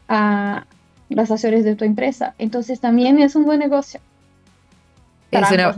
a 0.09 0.66
las 1.09 1.31
acciones 1.31 1.64
de 1.64 1.75
tu 1.75 1.85
empresa. 1.85 2.35
Entonces, 2.38 2.81
también 2.81 3.18
es 3.18 3.35
un 3.37 3.44
buen 3.44 3.59
negocio. 3.59 4.01
Es 5.31 5.51
una, 5.51 5.75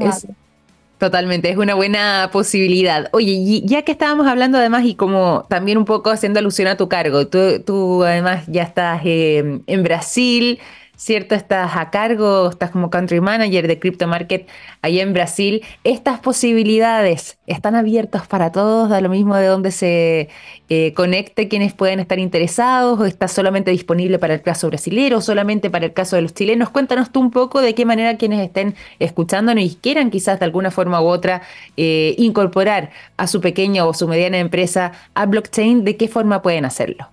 Totalmente, 1.00 1.48
es 1.48 1.56
una 1.56 1.74
buena 1.74 2.28
posibilidad. 2.30 3.08
Oye, 3.12 3.62
ya 3.64 3.80
que 3.82 3.92
estábamos 3.92 4.26
hablando 4.26 4.58
además 4.58 4.84
y 4.84 4.96
como 4.96 5.46
también 5.48 5.78
un 5.78 5.86
poco 5.86 6.10
haciendo 6.10 6.38
alusión 6.40 6.68
a 6.68 6.76
tu 6.76 6.90
cargo, 6.90 7.26
tú, 7.26 7.62
tú 7.64 8.04
además 8.04 8.44
ya 8.48 8.64
estás 8.64 9.00
eh, 9.06 9.62
en 9.66 9.82
Brasil, 9.82 10.58
¿cierto? 11.00 11.34
Estás 11.34 11.76
a 11.76 11.88
cargo, 11.88 12.50
estás 12.50 12.70
como 12.72 12.90
country 12.90 13.22
manager 13.22 13.66
de 13.66 13.78
Crypto 13.78 14.06
Market 14.06 14.46
allá 14.82 15.02
en 15.02 15.14
Brasil. 15.14 15.64
¿Estas 15.82 16.20
posibilidades 16.20 17.38
están 17.46 17.74
abiertas 17.74 18.26
para 18.26 18.52
todos? 18.52 18.90
¿Da 18.90 19.00
lo 19.00 19.08
mismo 19.08 19.34
de 19.34 19.46
dónde 19.46 19.70
se 19.70 20.28
eh, 20.68 20.92
conecte 20.92 21.48
quienes 21.48 21.72
pueden 21.72 22.00
estar 22.00 22.18
interesados? 22.18 23.00
¿O 23.00 23.06
está 23.06 23.28
solamente 23.28 23.70
disponible 23.70 24.18
para 24.18 24.34
el 24.34 24.42
caso 24.42 24.66
brasilero 24.68 25.22
solamente 25.22 25.70
para 25.70 25.86
el 25.86 25.94
caso 25.94 26.16
de 26.16 26.22
los 26.22 26.34
chilenos? 26.34 26.68
Cuéntanos 26.68 27.10
tú 27.10 27.20
un 27.20 27.30
poco 27.30 27.62
de 27.62 27.74
qué 27.74 27.86
manera 27.86 28.18
quienes 28.18 28.40
estén 28.40 28.74
escuchándonos 28.98 29.64
y 29.64 29.76
quieran 29.76 30.10
quizás 30.10 30.38
de 30.38 30.44
alguna 30.44 30.70
forma 30.70 31.00
u 31.00 31.06
otra 31.06 31.40
eh, 31.78 32.14
incorporar 32.18 32.90
a 33.16 33.26
su 33.26 33.40
pequeña 33.40 33.86
o 33.86 33.94
su 33.94 34.06
mediana 34.06 34.38
empresa 34.38 34.92
a 35.14 35.24
blockchain, 35.24 35.82
¿de 35.82 35.96
qué 35.96 36.08
forma 36.08 36.42
pueden 36.42 36.66
hacerlo? 36.66 37.08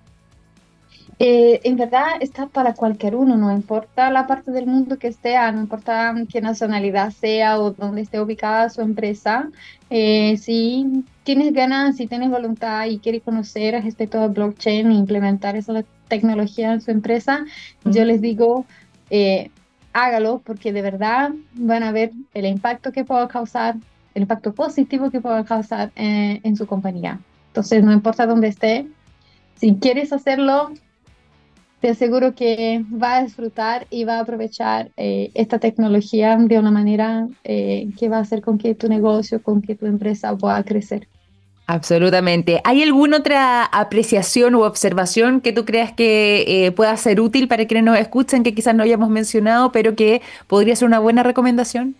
Eh, 1.20 1.60
en 1.64 1.76
verdad 1.76 2.10
está 2.20 2.46
para 2.46 2.74
cualquier 2.74 3.16
uno, 3.16 3.36
no 3.36 3.52
importa 3.52 4.08
la 4.10 4.28
parte 4.28 4.52
del 4.52 4.66
mundo 4.66 4.98
que 4.98 5.08
esté, 5.08 5.34
no 5.52 5.60
importa 5.60 6.14
qué 6.30 6.40
nacionalidad 6.40 7.10
sea 7.10 7.58
o 7.58 7.72
dónde 7.72 8.02
esté 8.02 8.20
ubicada 8.20 8.70
su 8.70 8.82
empresa. 8.82 9.50
Eh, 9.90 10.36
si 10.36 11.04
tienes 11.24 11.52
ganas, 11.52 11.96
si 11.96 12.06
tienes 12.06 12.30
voluntad 12.30 12.86
y 12.86 13.00
quieres 13.00 13.22
conocer 13.22 13.82
respecto 13.82 14.20
a 14.20 14.28
blockchain 14.28 14.92
e 14.92 14.94
implementar 14.94 15.56
esa 15.56 15.84
tecnología 16.06 16.72
en 16.72 16.80
su 16.80 16.92
empresa, 16.92 17.44
yo 17.84 18.04
les 18.04 18.20
digo, 18.20 18.64
eh, 19.10 19.50
hágalo 19.92 20.40
porque 20.44 20.72
de 20.72 20.82
verdad 20.82 21.32
van 21.54 21.82
a 21.82 21.90
ver 21.90 22.12
el 22.32 22.46
impacto 22.46 22.92
que 22.92 23.04
pueda 23.04 23.26
causar, 23.26 23.74
el 24.14 24.22
impacto 24.22 24.54
positivo 24.54 25.10
que 25.10 25.20
pueda 25.20 25.44
causar 25.44 25.90
en 25.96 26.56
su 26.56 26.66
compañía. 26.66 27.18
Entonces, 27.48 27.82
no 27.82 27.92
importa 27.92 28.26
dónde 28.26 28.48
esté, 28.48 28.86
si 29.56 29.74
quieres 29.74 30.12
hacerlo, 30.12 30.70
te 31.80 31.90
aseguro 31.90 32.34
que 32.34 32.84
va 32.90 33.16
a 33.16 33.22
disfrutar 33.22 33.86
y 33.90 34.04
va 34.04 34.16
a 34.16 34.20
aprovechar 34.20 34.90
eh, 34.96 35.30
esta 35.34 35.58
tecnología 35.58 36.36
de 36.36 36.58
una 36.58 36.70
manera 36.70 37.28
eh, 37.44 37.88
que 37.98 38.08
va 38.08 38.18
a 38.18 38.20
hacer 38.20 38.42
con 38.42 38.58
que 38.58 38.74
tu 38.74 38.88
negocio, 38.88 39.42
con 39.42 39.62
que 39.62 39.74
tu 39.74 39.86
empresa 39.86 40.36
pueda 40.36 40.62
crecer. 40.64 41.06
Absolutamente. 41.66 42.60
¿Hay 42.64 42.82
alguna 42.82 43.18
otra 43.18 43.64
apreciación 43.64 44.54
u 44.54 44.62
observación 44.62 45.40
que 45.40 45.52
tú 45.52 45.64
creas 45.66 45.92
que 45.92 46.66
eh, 46.66 46.72
pueda 46.72 46.96
ser 46.96 47.20
útil 47.20 47.46
para 47.46 47.66
quienes 47.66 47.84
nos 47.84 47.98
escuchen, 47.98 48.42
que 48.42 48.54
quizás 48.54 48.74
no 48.74 48.82
hayamos 48.82 49.10
mencionado, 49.10 49.70
pero 49.70 49.94
que 49.94 50.22
podría 50.46 50.74
ser 50.74 50.86
una 50.86 50.98
buena 50.98 51.22
recomendación? 51.22 51.94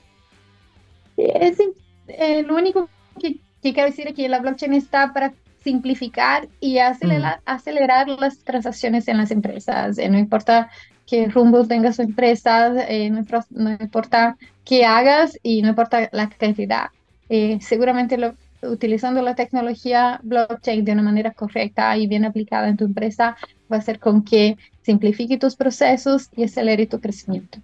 lo 2.46 2.54
único 2.54 2.88
que, 3.20 3.38
que 3.62 3.74
quiero 3.74 3.90
decir 3.90 4.06
es 4.06 4.14
que 4.14 4.28
la 4.28 4.38
blockchain 4.38 4.72
está 4.72 5.12
para 5.12 5.34
simplificar 5.68 6.48
y 6.60 6.78
acelerar, 6.78 7.40
mm. 7.40 7.42
acelerar 7.44 8.08
las 8.08 8.38
transacciones 8.38 9.06
en 9.06 9.18
las 9.18 9.30
empresas. 9.30 9.98
Eh, 9.98 10.08
no 10.08 10.18
importa 10.18 10.70
qué 11.06 11.28
rumbo 11.28 11.66
tenga 11.66 11.92
su 11.92 12.00
empresa, 12.00 12.72
eh, 12.88 13.10
no, 13.10 13.70
importa 13.70 14.36
qué 14.64 14.86
hagas 14.86 15.38
y 15.42 15.60
no 15.60 15.68
importa 15.68 16.08
la 16.12 16.30
cantidad. 16.30 16.86
Eh, 17.28 17.58
seguramente 17.60 18.16
lo, 18.16 18.34
utilizando 18.62 19.20
la 19.20 19.34
tecnología 19.34 20.20
blockchain 20.22 20.84
de 20.86 20.92
una 20.92 21.02
manera 21.02 21.32
correcta 21.32 21.94
y 21.98 22.06
bien 22.06 22.24
aplicada 22.24 22.68
en 22.68 22.78
tu 22.78 22.86
empresa 22.86 23.36
va 23.70 23.76
a 23.76 23.80
hacer 23.80 23.98
con 23.98 24.22
que 24.24 24.56
simplifique 24.82 25.36
tus 25.36 25.54
procesos 25.54 26.30
y 26.34 26.44
acelere 26.44 26.86
tu 26.86 26.98
crecimiento. 26.98 27.58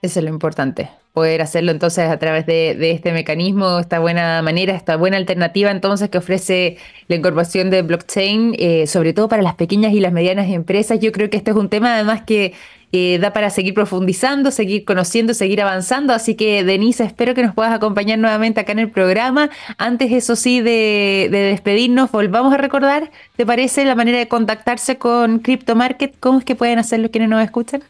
Eso 0.00 0.20
es 0.20 0.24
lo 0.24 0.30
importante, 0.30 0.90
poder 1.14 1.42
hacerlo 1.42 1.70
entonces 1.70 2.10
a 2.10 2.18
través 2.18 2.44
de, 2.44 2.90
este 2.90 3.12
mecanismo, 3.12 3.78
esta 3.78 4.00
buena 4.00 4.42
manera, 4.42 4.74
esta 4.74 4.96
buena 4.96 5.16
alternativa 5.16 5.70
entonces 5.70 6.10
que 6.10 6.18
ofrece 6.18 6.76
la 7.06 7.14
incorporación 7.14 7.70
de 7.70 7.82
blockchain, 7.82 8.56
eh, 8.58 8.88
sobre 8.88 9.12
todo 9.12 9.28
para 9.28 9.40
las 9.42 9.54
pequeñas 9.54 9.92
y 9.94 10.00
las 10.00 10.12
medianas 10.12 10.50
empresas. 10.50 10.98
Yo 10.98 11.12
creo 11.12 11.30
que 11.30 11.36
este 11.36 11.52
es 11.52 11.56
un 11.56 11.68
tema 11.68 11.94
además 11.94 12.22
que 12.26 12.52
eh, 12.90 13.18
da 13.20 13.32
para 13.32 13.50
seguir 13.50 13.74
profundizando, 13.74 14.50
seguir 14.50 14.84
conociendo, 14.84 15.34
seguir 15.34 15.62
avanzando. 15.62 16.12
Así 16.12 16.34
que, 16.34 16.64
Denise, 16.64 17.04
espero 17.04 17.34
que 17.34 17.44
nos 17.44 17.54
puedas 17.54 17.72
acompañar 17.72 18.18
nuevamente 18.18 18.60
acá 18.60 18.72
en 18.72 18.80
el 18.80 18.90
programa. 18.90 19.50
Antes, 19.78 20.10
eso 20.12 20.34
sí, 20.34 20.60
de, 20.62 21.28
de 21.30 21.38
despedirnos, 21.38 22.10
volvamos 22.10 22.52
a 22.52 22.56
recordar, 22.56 23.10
¿te 23.36 23.46
parece 23.46 23.84
la 23.84 23.94
manera 23.94 24.18
de 24.18 24.26
contactarse 24.26 24.98
con 24.98 25.38
Crypto 25.38 25.76
Market? 25.76 26.14
¿Cómo 26.18 26.40
es 26.40 26.44
que 26.44 26.56
pueden 26.56 26.80
hacerlo 26.80 27.10
quienes 27.10 27.28
nos 27.30 27.42
escuchan? 27.44 27.82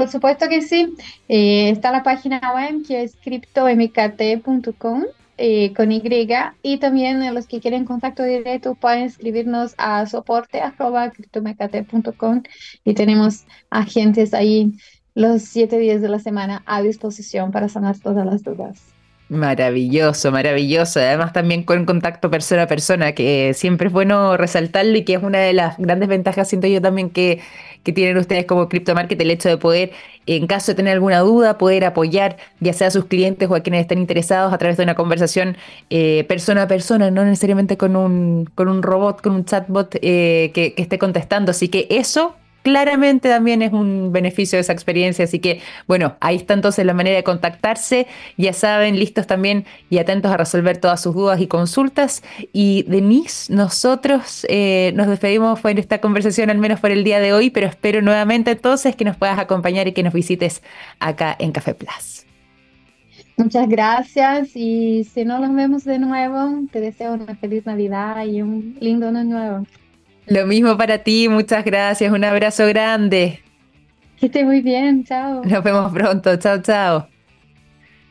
Por 0.00 0.08
supuesto 0.08 0.48
que 0.48 0.62
sí. 0.62 0.94
Eh, 1.28 1.68
está 1.68 1.92
la 1.92 2.02
página 2.02 2.40
web 2.54 2.86
que 2.88 3.02
es 3.02 3.16
criptomkt.com 3.16 5.04
eh, 5.36 5.74
con 5.74 5.92
Y 5.92 6.02
y 6.62 6.78
también 6.78 7.34
los 7.34 7.46
que 7.46 7.60
quieren 7.60 7.84
contacto 7.84 8.22
directo 8.22 8.74
pueden 8.76 9.02
escribirnos 9.02 9.74
a 9.76 10.06
soporte 10.06 10.62
y 12.82 12.94
tenemos 12.94 13.44
agentes 13.68 14.32
ahí 14.32 14.72
los 15.14 15.42
siete 15.42 15.78
días 15.78 16.00
de 16.00 16.08
la 16.08 16.18
semana 16.18 16.62
a 16.64 16.80
disposición 16.80 17.52
para 17.52 17.68
sanar 17.68 17.98
todas 17.98 18.24
las 18.24 18.42
dudas. 18.42 18.99
Maravilloso, 19.30 20.32
maravilloso. 20.32 20.98
Además 20.98 21.32
también 21.32 21.62
con 21.62 21.84
contacto 21.86 22.32
persona 22.32 22.62
a 22.64 22.66
persona, 22.66 23.12
que 23.12 23.54
siempre 23.54 23.86
es 23.86 23.92
bueno 23.92 24.36
resaltarlo 24.36 24.96
y 24.98 25.04
que 25.04 25.14
es 25.14 25.22
una 25.22 25.38
de 25.38 25.52
las 25.52 25.78
grandes 25.78 26.08
ventajas, 26.08 26.48
siento 26.48 26.66
yo 26.66 26.82
también, 26.82 27.10
que, 27.10 27.40
que 27.84 27.92
tienen 27.92 28.16
ustedes 28.16 28.44
como 28.44 28.68
Crypto 28.68 28.92
Market, 28.92 29.20
el 29.20 29.30
hecho 29.30 29.48
de 29.48 29.56
poder, 29.56 29.92
en 30.26 30.48
caso 30.48 30.72
de 30.72 30.74
tener 30.74 30.94
alguna 30.94 31.20
duda, 31.20 31.58
poder 31.58 31.84
apoyar 31.84 32.38
ya 32.58 32.72
sea 32.72 32.88
a 32.88 32.90
sus 32.90 33.04
clientes 33.04 33.48
o 33.48 33.54
a 33.54 33.60
quienes 33.60 33.82
estén 33.82 34.00
interesados 34.00 34.52
a 34.52 34.58
través 34.58 34.76
de 34.76 34.82
una 34.82 34.96
conversación 34.96 35.56
eh, 35.90 36.24
persona 36.28 36.62
a 36.64 36.66
persona, 36.66 37.12
no 37.12 37.24
necesariamente 37.24 37.76
con 37.76 37.94
un, 37.94 38.46
con 38.56 38.66
un 38.66 38.82
robot, 38.82 39.20
con 39.20 39.32
un 39.34 39.44
chatbot 39.44 39.94
eh, 40.02 40.50
que, 40.54 40.74
que 40.74 40.82
esté 40.82 40.98
contestando. 40.98 41.52
Así 41.52 41.68
que 41.68 41.86
eso 41.88 42.34
claramente 42.62 43.28
también 43.28 43.62
es 43.62 43.72
un 43.72 44.12
beneficio 44.12 44.56
de 44.56 44.60
esa 44.60 44.72
experiencia. 44.72 45.24
Así 45.24 45.38
que, 45.38 45.60
bueno, 45.86 46.16
ahí 46.20 46.36
está 46.36 46.54
entonces 46.54 46.84
la 46.84 46.94
manera 46.94 47.16
de 47.16 47.24
contactarse. 47.24 48.06
Ya 48.36 48.52
saben, 48.52 48.98
listos 48.98 49.26
también 49.26 49.64
y 49.88 49.98
atentos 49.98 50.30
a 50.30 50.36
resolver 50.36 50.78
todas 50.78 51.02
sus 51.02 51.14
dudas 51.14 51.40
y 51.40 51.46
consultas. 51.46 52.22
Y 52.52 52.84
Denise, 52.88 53.52
nosotros 53.52 54.46
eh, 54.48 54.92
nos 54.94 55.06
despedimos 55.06 55.60
por 55.60 55.78
esta 55.78 56.00
conversación, 56.00 56.50
al 56.50 56.58
menos 56.58 56.80
por 56.80 56.90
el 56.90 57.04
día 57.04 57.20
de 57.20 57.32
hoy, 57.32 57.50
pero 57.50 57.66
espero 57.66 58.02
nuevamente 58.02 58.52
entonces 58.52 58.96
que 58.96 59.04
nos 59.04 59.16
puedas 59.16 59.38
acompañar 59.38 59.88
y 59.88 59.92
que 59.92 60.02
nos 60.02 60.12
visites 60.12 60.62
acá 60.98 61.36
en 61.38 61.52
Café 61.52 61.74
Plus. 61.74 62.26
Muchas 63.36 63.68
gracias 63.68 64.50
y 64.54 65.04
si 65.04 65.24
no 65.24 65.38
nos 65.38 65.54
vemos 65.54 65.84
de 65.84 65.98
nuevo, 65.98 66.60
te 66.70 66.78
deseo 66.80 67.14
una 67.14 67.34
feliz 67.36 67.64
Navidad 67.64 68.22
y 68.26 68.42
un 68.42 68.76
lindo 68.80 69.08
año 69.08 69.24
nuevo. 69.24 69.66
Lo 70.30 70.46
mismo 70.46 70.76
para 70.76 70.98
ti, 70.98 71.28
muchas 71.28 71.64
gracias, 71.64 72.12
un 72.12 72.22
abrazo 72.22 72.64
grande. 72.68 73.40
Que 74.16 74.26
esté 74.26 74.44
muy 74.44 74.60
bien, 74.60 75.02
chao. 75.02 75.42
Nos 75.44 75.64
vemos 75.64 75.92
pronto, 75.92 76.36
chao, 76.36 76.62
chao. 76.62 77.08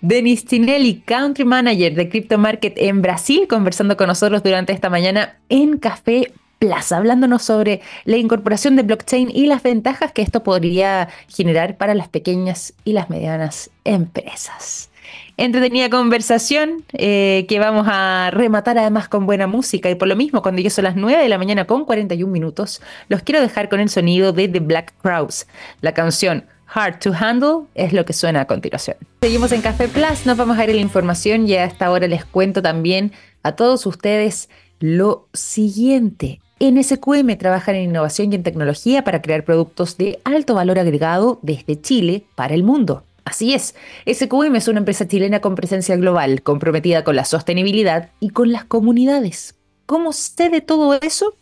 Denis 0.01 0.43
Tinelli, 0.43 0.99
Country 1.05 1.45
Manager 1.45 1.95
de 1.95 2.09
Crypto 2.09 2.37
Market 2.37 2.73
en 2.75 3.01
Brasil, 3.01 3.47
conversando 3.47 3.95
con 3.95 4.07
nosotros 4.07 4.43
durante 4.43 4.73
esta 4.73 4.89
mañana 4.89 5.37
en 5.47 5.77
Café 5.77 6.33
Plaza, 6.59 6.97
hablándonos 6.97 7.41
sobre 7.41 7.79
la 8.03 8.17
incorporación 8.17 8.75
de 8.75 8.83
blockchain 8.83 9.31
y 9.33 9.45
las 9.45 9.63
ventajas 9.63 10.11
que 10.11 10.21
esto 10.21 10.43
podría 10.43 11.07
generar 11.29 11.77
para 11.77 11.95
las 11.95 12.09
pequeñas 12.09 12.73
y 12.83 12.91
las 12.91 13.09
medianas 13.09 13.69
empresas 13.85 14.88
entretenida 15.37 15.89
conversación 15.89 16.83
eh, 16.93 17.45
que 17.47 17.59
vamos 17.59 17.87
a 17.89 18.29
rematar 18.31 18.77
además 18.77 19.07
con 19.07 19.25
buena 19.25 19.47
música. 19.47 19.89
Y 19.89 19.95
por 19.95 20.07
lo 20.07 20.15
mismo, 20.15 20.41
cuando 20.41 20.61
yo 20.61 20.69
son 20.69 20.83
las 20.83 20.95
9 20.95 21.21
de 21.23 21.29
la 21.29 21.37
mañana 21.37 21.65
con 21.65 21.85
41 21.85 22.31
minutos, 22.31 22.81
los 23.07 23.21
quiero 23.23 23.41
dejar 23.41 23.69
con 23.69 23.79
el 23.79 23.89
sonido 23.89 24.33
de 24.33 24.47
The 24.47 24.59
Black 24.59 24.93
Crowes. 25.01 25.47
La 25.81 25.93
canción 25.93 26.45
Hard 26.73 26.99
to 26.99 27.11
Handle 27.13 27.67
es 27.75 27.93
lo 27.93 28.05
que 28.05 28.13
suena 28.13 28.41
a 28.41 28.45
continuación. 28.45 28.97
Seguimos 29.21 29.51
en 29.51 29.61
Café 29.61 29.87
Plus, 29.87 30.25
nos 30.25 30.37
vamos 30.37 30.57
a 30.57 30.63
ir 30.63 30.69
a 30.69 30.73
la 30.73 30.81
información 30.81 31.47
y 31.47 31.55
a 31.55 31.65
esta 31.65 31.89
hora 31.89 32.07
les 32.07 32.25
cuento 32.25 32.61
también 32.61 33.11
a 33.43 33.53
todos 33.53 33.85
ustedes 33.85 34.49
lo 34.79 35.27
siguiente. 35.33 36.41
En 36.59 36.81
SQM 36.83 37.37
trabajan 37.37 37.75
en 37.75 37.89
innovación 37.89 38.31
y 38.31 38.35
en 38.35 38.43
tecnología 38.43 39.03
para 39.03 39.21
crear 39.21 39.45
productos 39.45 39.97
de 39.97 40.19
alto 40.25 40.55
valor 40.55 40.77
agregado 40.77 41.39
desde 41.41 41.79
Chile 41.79 42.25
para 42.35 42.53
el 42.53 42.63
mundo. 42.63 43.03
Así 43.29 43.53
es, 43.53 43.75
SQM 44.11 44.55
es 44.55 44.67
una 44.67 44.79
empresa 44.79 45.07
chilena 45.07 45.39
con 45.39 45.53
presencia 45.53 45.95
global, 45.95 46.41
comprometida 46.41 47.03
con 47.03 47.15
la 47.15 47.25
sostenibilidad 47.25 48.09
y 48.19 48.31
con 48.31 48.51
las 48.51 48.65
comunidades. 48.65 49.55
¿Cómo 49.85 50.13
sé 50.13 50.49
de 50.49 50.61
todo 50.61 50.99
eso? 50.99 51.35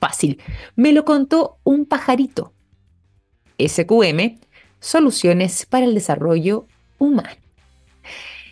Fácil, 0.00 0.40
me 0.76 0.94
lo 0.94 1.04
contó 1.04 1.58
un 1.62 1.84
pajarito. 1.84 2.54
SQM, 3.58 4.38
soluciones 4.80 5.66
para 5.66 5.84
el 5.84 5.92
desarrollo 5.92 6.68
humano. 6.96 7.36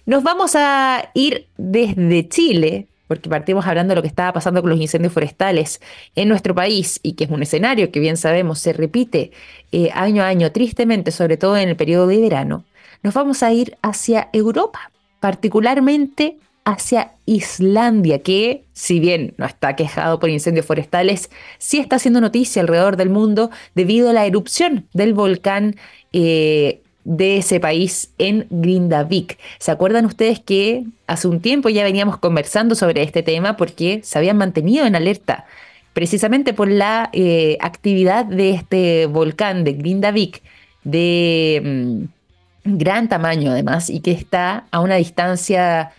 Nos 0.05 0.23
vamos 0.23 0.55
a 0.55 1.11
ir 1.15 1.49
desde 1.57 2.29
Chile, 2.29 2.89
porque 3.09 3.31
partimos 3.31 3.67
hablando 3.67 3.93
de 3.93 3.97
lo 3.97 4.03
que 4.03 4.09
estaba 4.09 4.35
pasando 4.35 4.61
con 4.61 4.69
los 4.69 4.79
incendios 4.79 5.15
forestales 5.15 5.81
en 6.17 6.29
nuestro 6.29 6.55
país 6.55 7.01
y 7.03 7.15
que 7.15 7.25
es 7.25 7.31
un 7.31 7.43
escenario 7.43 7.91
que 7.91 8.01
bien 8.01 8.19
sabemos 8.19 8.59
se 8.59 8.75
repite 8.75 9.33
eh, 9.73 9.89
año 9.95 10.23
a 10.23 10.27
año, 10.27 10.53
tristemente, 10.53 11.13
sobre 11.13 11.39
todo 11.39 11.57
en 11.57 11.71
el 11.71 11.77
periodo 11.77 12.07
de 12.07 12.21
verano 12.21 12.67
nos 13.05 13.15
vamos 13.15 13.43
a 13.43 13.53
ir 13.53 13.77
hacia 13.83 14.31
Europa, 14.33 14.91
particularmente 15.21 16.39
hacia 16.65 17.13
Islandia, 17.27 18.23
que 18.23 18.65
si 18.73 18.99
bien 18.99 19.35
no 19.37 19.45
está 19.45 19.77
quejado 19.77 20.19
por 20.19 20.31
incendios 20.31 20.65
forestales, 20.65 21.31
sí 21.59 21.79
está 21.79 21.97
haciendo 21.97 22.23
noticia 22.23 22.63
alrededor 22.63 22.97
del 22.97 23.11
mundo 23.11 23.51
debido 23.75 24.09
a 24.09 24.15
la 24.15 24.25
erupción 24.25 24.89
del 24.95 25.13
volcán 25.13 25.77
eh, 26.15 26.81
de 27.05 27.37
ese 27.37 27.61
país 27.61 28.11
en 28.17 28.47
Grindavik. 28.49 29.39
¿Se 29.59 29.71
acuerdan 29.71 30.07
ustedes 30.07 30.41
que 30.41 30.85
hace 31.07 31.29
un 31.29 31.41
tiempo 31.43 31.69
ya 31.69 31.85
veníamos 31.85 32.17
conversando 32.17 32.75
sobre 32.75 33.03
este 33.03 33.23
tema 33.23 33.59
porque 33.59 34.01
se 34.03 34.19
habían 34.19 34.39
mantenido 34.39 34.87
en 34.87 34.97
alerta 34.97 35.45
precisamente 35.93 36.55
por 36.55 36.69
la 36.69 37.11
eh, 37.13 37.59
actividad 37.61 38.25
de 38.25 38.51
este 38.53 39.05
volcán 39.07 39.63
de 39.63 39.75
Grindavik 39.75 40.43
de... 40.83 41.61
Mm, 41.63 42.24
gran 42.65 43.09
tamaño 43.09 43.53
además 43.53 43.91
y 43.91 44.01
que 44.01 44.13
está 44.13 44.67
a 44.71 44.81
una 44.81 44.97
distancia 44.97 45.93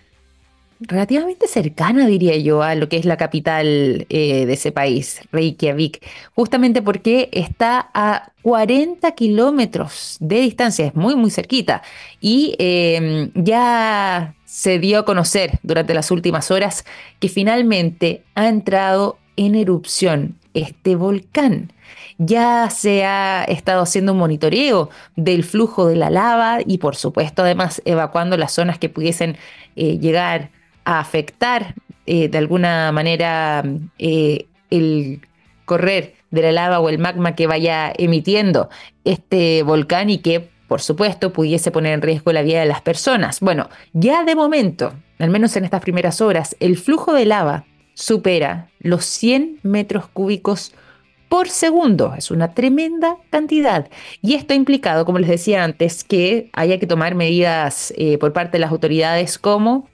relativamente 0.80 1.47
cercana, 1.47 2.06
diría 2.06 2.36
yo, 2.38 2.62
a 2.62 2.75
lo 2.75 2.89
que 2.89 2.97
es 2.97 3.06
la 3.06 3.17
capital 3.17 4.06
eh, 4.10 4.45
de 4.45 4.54
ese 4.54 4.71
país, 4.71 5.21
Reykjavik, 5.32 6.06
justamente 6.34 6.82
porque 6.82 7.30
está 7.32 7.89
a 7.93 8.32
40 8.41 9.10
kilómetros 9.13 10.17
de 10.19 10.41
distancia, 10.41 10.86
es 10.86 10.95
muy, 10.95 11.15
muy 11.15 11.32
cerquita, 11.32 11.82
y 12.19 12.56
em, 12.60 13.32
ya 13.36 14.36
se 14.45 14.80
dio 14.80 14.99
a 14.99 15.06
conocer 15.06 15.60
durante 15.63 15.93
las 15.93 16.12
últimas 16.12 16.51
horas 16.51 16.86
que 17.19 17.30
finalmente 17.30 18.23
ha 18.36 18.47
entrado 18.47 19.17
en 19.38 19.56
erupción 19.56 20.36
este 20.55 20.95
volcán. 20.95 21.71
Ya 22.17 22.69
se 22.71 23.05
ha 23.05 23.43
estado 23.43 23.83
haciendo 23.83 24.13
un 24.13 24.19
monitoreo 24.19 24.89
del 25.15 25.43
flujo 25.43 25.87
de 25.87 25.97
la 25.97 26.09
lava 26.09 26.59
y 26.65 26.79
por 26.79 26.95
supuesto 26.95 27.43
además 27.43 27.81
evacuando 27.85 28.37
las 28.37 28.53
zonas 28.53 28.79
que 28.79 28.89
pudiesen 28.89 29.37
eh, 29.75 29.99
llegar 29.99 30.49
a 30.85 30.99
afectar 30.99 31.75
eh, 32.07 32.29
de 32.29 32.37
alguna 32.37 32.91
manera 32.91 33.63
eh, 33.99 34.47
el 34.69 35.21
correr 35.65 36.15
de 36.31 36.41
la 36.41 36.51
lava 36.51 36.79
o 36.79 36.89
el 36.89 36.99
magma 36.99 37.35
que 37.35 37.47
vaya 37.47 37.91
emitiendo 37.97 38.69
este 39.03 39.63
volcán 39.63 40.09
y 40.09 40.19
que 40.19 40.49
por 40.67 40.81
supuesto 40.81 41.33
pudiese 41.33 41.69
poner 41.69 41.93
en 41.93 42.01
riesgo 42.01 42.31
la 42.31 42.41
vida 42.41 42.59
de 42.59 42.65
las 42.65 42.81
personas. 42.81 43.39
Bueno, 43.39 43.69
ya 43.93 44.23
de 44.23 44.35
momento, 44.35 44.93
al 45.19 45.29
menos 45.29 45.55
en 45.55 45.65
estas 45.65 45.81
primeras 45.81 46.21
horas, 46.21 46.55
el 46.59 46.77
flujo 46.77 47.13
de 47.13 47.25
lava 47.25 47.65
supera 47.95 48.69
los 48.79 49.05
100 49.05 49.62
metros 49.63 50.08
cúbicos 50.08 50.73
por 51.29 51.49
segundo. 51.49 52.13
Es 52.15 52.29
una 52.29 52.53
tremenda 52.53 53.17
cantidad. 53.31 53.89
Y 54.21 54.36
esto 54.36 54.53
ha 54.53 54.55
implicado, 54.55 55.05
como 55.05 55.17
les 55.17 55.29
decía 55.29 55.63
antes, 55.63 56.03
que 56.03 56.49
haya 56.53 56.79
que 56.79 56.86
tomar 56.86 57.15
medidas 57.15 57.93
eh, 57.97 58.19
por 58.19 58.31
parte 58.31 58.53
de 58.53 58.60
las 58.60 58.71
autoridades 58.71 59.39
como 59.39 59.89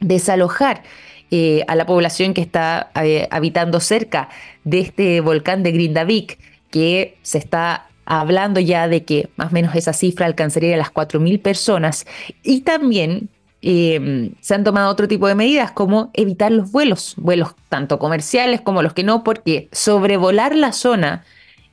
desalojar 0.00 0.82
eh, 1.30 1.64
a 1.66 1.74
la 1.74 1.86
población 1.86 2.34
que 2.34 2.42
está 2.42 2.90
eh, 3.02 3.26
habitando 3.30 3.80
cerca 3.80 4.28
de 4.64 4.80
este 4.80 5.20
volcán 5.20 5.62
de 5.62 5.72
Grindavik, 5.72 6.38
que 6.70 7.16
se 7.22 7.38
está 7.38 7.88
hablando 8.04 8.60
ya 8.60 8.86
de 8.86 9.04
que 9.04 9.28
más 9.36 9.50
o 9.50 9.54
menos 9.54 9.74
esa 9.74 9.92
cifra 9.92 10.26
alcanzaría 10.26 10.74
a 10.74 10.78
las 10.78 10.92
4.000 10.92 11.40
personas. 11.40 12.06
Y 12.42 12.60
también 12.60 13.28
Em, 13.62 14.34
se 14.40 14.54
han 14.54 14.64
tomado 14.64 14.90
otro 14.90 15.08
tipo 15.08 15.26
de 15.26 15.34
medidas 15.34 15.72
como 15.72 16.10
evitar 16.14 16.52
los 16.52 16.70
vuelos, 16.70 17.14
vuelos 17.16 17.54
tanto 17.68 17.98
comerciales 17.98 18.60
como 18.60 18.82
los 18.82 18.92
que 18.92 19.02
no, 19.02 19.24
porque 19.24 19.68
sobrevolar 19.72 20.54
la 20.54 20.72
zona 20.72 21.24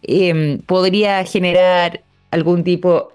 em, 0.01 0.59
podría 0.59 1.23
generar 1.25 2.01
algún 2.31 2.63
tipo 2.63 3.13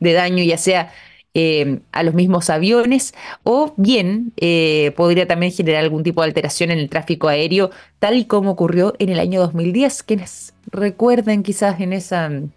de 0.00 0.12
daño, 0.12 0.44
ya 0.44 0.58
sea 0.58 0.92
em, 1.34 1.80
a 1.92 2.02
los 2.02 2.14
mismos 2.14 2.50
aviones 2.50 3.14
o 3.44 3.72
bien 3.76 4.32
eh, 4.36 4.92
podría 4.96 5.26
también 5.26 5.52
generar 5.52 5.82
algún 5.82 6.02
tipo 6.02 6.20
de 6.22 6.28
alteración 6.28 6.70
en 6.70 6.78
el 6.78 6.90
tráfico 6.90 7.28
aéreo, 7.28 7.70
tal 7.98 8.16
y 8.16 8.26
como 8.26 8.50
ocurrió 8.50 8.94
en 8.98 9.08
el 9.08 9.18
año 9.18 9.40
2010, 9.40 10.02
quienes 10.02 10.54
recuerden 10.70 11.42
quizás 11.42 11.80
en, 11.80 11.92
esa, 11.94 12.26
en 12.26 12.50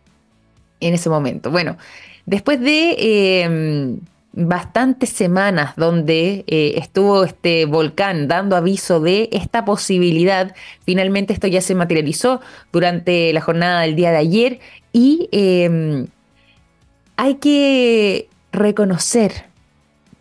ese 0.79 1.09
momento. 1.09 1.49
Bueno, 1.51 1.77
después 2.25 2.59
de 2.59 3.99
bastantes 4.35 5.09
semanas 5.09 5.73
donde 5.77 6.43
eh, 6.47 6.73
estuvo 6.77 7.23
este 7.23 7.65
volcán 7.65 8.27
dando 8.27 8.55
aviso 8.55 8.99
de 8.99 9.29
esta 9.31 9.63
posibilidad. 9.63 10.53
Finalmente 10.85 11.33
esto 11.33 11.47
ya 11.47 11.61
se 11.61 11.73
materializó 11.73 12.41
durante 12.71 13.31
la 13.31 13.41
jornada 13.41 13.81
del 13.81 13.95
día 13.95 14.11
de 14.11 14.17
ayer 14.17 14.59
y 14.91 15.29
em, 15.31 16.07
hay 17.15 17.35
que 17.35 18.27
reconocer 18.51 19.45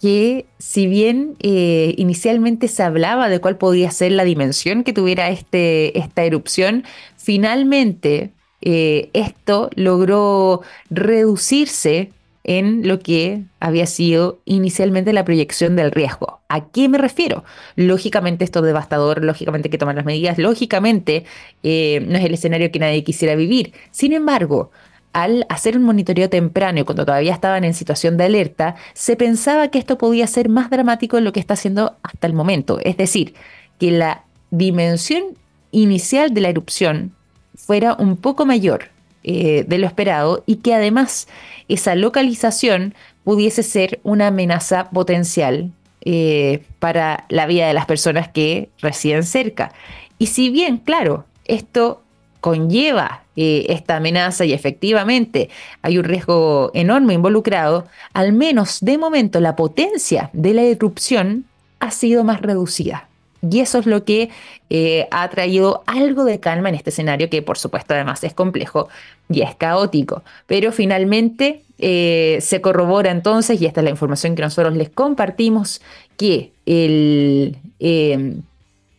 que 0.00 0.46
si 0.58 0.86
bien 0.86 1.34
eh, 1.40 1.94
inicialmente 1.96 2.68
se 2.68 2.82
hablaba 2.82 3.28
de 3.28 3.40
cuál 3.40 3.56
podría 3.56 3.90
ser 3.90 4.12
la 4.12 4.24
dimensión 4.24 4.84
que 4.84 4.92
tuviera 4.92 5.28
este, 5.30 5.98
esta 5.98 6.24
erupción, 6.24 6.84
finalmente 7.16 8.30
eh, 8.60 9.10
esto 9.12 9.70
logró 9.74 10.62
reducirse 10.90 12.12
en 12.44 12.86
lo 12.86 12.98
que 12.98 13.42
había 13.58 13.86
sido 13.86 14.38
inicialmente 14.44 15.12
la 15.12 15.24
proyección 15.24 15.76
del 15.76 15.90
riesgo. 15.90 16.40
¿A 16.48 16.68
qué 16.68 16.88
me 16.88 16.98
refiero? 16.98 17.42
Lógicamente 17.74 18.44
esto 18.44 18.60
es 18.60 18.66
devastador, 18.66 19.24
lógicamente 19.24 19.68
hay 19.68 19.70
que 19.70 19.78
tomar 19.78 19.94
las 19.94 20.04
medidas, 20.04 20.38
lógicamente 20.38 21.24
eh, 21.62 22.04
no 22.06 22.18
es 22.18 22.24
el 22.24 22.34
escenario 22.34 22.70
que 22.70 22.78
nadie 22.78 23.02
quisiera 23.02 23.34
vivir. 23.34 23.72
Sin 23.90 24.12
embargo, 24.12 24.70
al 25.14 25.46
hacer 25.48 25.78
un 25.78 25.84
monitoreo 25.84 26.28
temprano 26.28 26.80
y 26.80 26.84
cuando 26.84 27.06
todavía 27.06 27.32
estaban 27.32 27.64
en 27.64 27.72
situación 27.72 28.18
de 28.18 28.24
alerta, 28.24 28.74
se 28.92 29.16
pensaba 29.16 29.68
que 29.68 29.78
esto 29.78 29.96
podía 29.96 30.26
ser 30.26 30.48
más 30.50 30.68
dramático 30.68 31.16
de 31.16 31.22
lo 31.22 31.32
que 31.32 31.40
está 31.40 31.54
haciendo 31.54 31.96
hasta 32.02 32.26
el 32.26 32.34
momento. 32.34 32.78
Es 32.82 32.96
decir, 32.96 33.34
que 33.78 33.90
la 33.90 34.24
dimensión 34.50 35.22
inicial 35.70 36.34
de 36.34 36.40
la 36.42 36.48
erupción 36.50 37.12
fuera 37.54 37.94
un 37.94 38.16
poco 38.16 38.44
mayor 38.44 38.93
eh, 39.24 39.64
de 39.66 39.78
lo 39.78 39.86
esperado 39.86 40.42
y 40.46 40.56
que 40.56 40.74
además 40.74 41.28
esa 41.68 41.94
localización 41.94 42.94
pudiese 43.24 43.62
ser 43.62 43.98
una 44.02 44.26
amenaza 44.26 44.90
potencial 44.90 45.72
eh, 46.02 46.62
para 46.78 47.24
la 47.30 47.46
vida 47.46 47.66
de 47.66 47.72
las 47.72 47.86
personas 47.86 48.28
que 48.28 48.68
residen 48.82 49.22
cerca. 49.22 49.72
Y 50.18 50.26
si 50.26 50.50
bien, 50.50 50.76
claro, 50.76 51.24
esto 51.46 52.02
conlleva 52.40 53.22
eh, 53.36 53.64
esta 53.70 53.96
amenaza 53.96 54.44
y 54.44 54.52
efectivamente 54.52 55.48
hay 55.80 55.96
un 55.96 56.04
riesgo 56.04 56.70
enorme 56.74 57.14
involucrado, 57.14 57.86
al 58.12 58.34
menos 58.34 58.80
de 58.82 58.98
momento 58.98 59.40
la 59.40 59.56
potencia 59.56 60.28
de 60.34 60.52
la 60.52 60.62
erupción 60.62 61.46
ha 61.80 61.90
sido 61.90 62.22
más 62.22 62.42
reducida. 62.42 63.08
Y 63.50 63.60
eso 63.60 63.78
es 63.78 63.86
lo 63.86 64.04
que 64.04 64.30
eh, 64.70 65.06
ha 65.10 65.28
traído 65.28 65.82
algo 65.86 66.24
de 66.24 66.40
calma 66.40 66.68
en 66.68 66.74
este 66.74 66.90
escenario, 66.90 67.30
que 67.30 67.42
por 67.42 67.58
supuesto 67.58 67.94
además 67.94 68.24
es 68.24 68.34
complejo 68.34 68.88
y 69.28 69.42
es 69.42 69.54
caótico. 69.56 70.22
Pero 70.46 70.72
finalmente 70.72 71.62
eh, 71.78 72.38
se 72.40 72.60
corrobora 72.60 73.10
entonces, 73.10 73.60
y 73.60 73.66
esta 73.66 73.80
es 73.80 73.84
la 73.84 73.90
información 73.90 74.34
que 74.34 74.42
nosotros 74.42 74.74
les 74.76 74.90
compartimos, 74.90 75.80
que 76.16 76.52
el, 76.66 77.56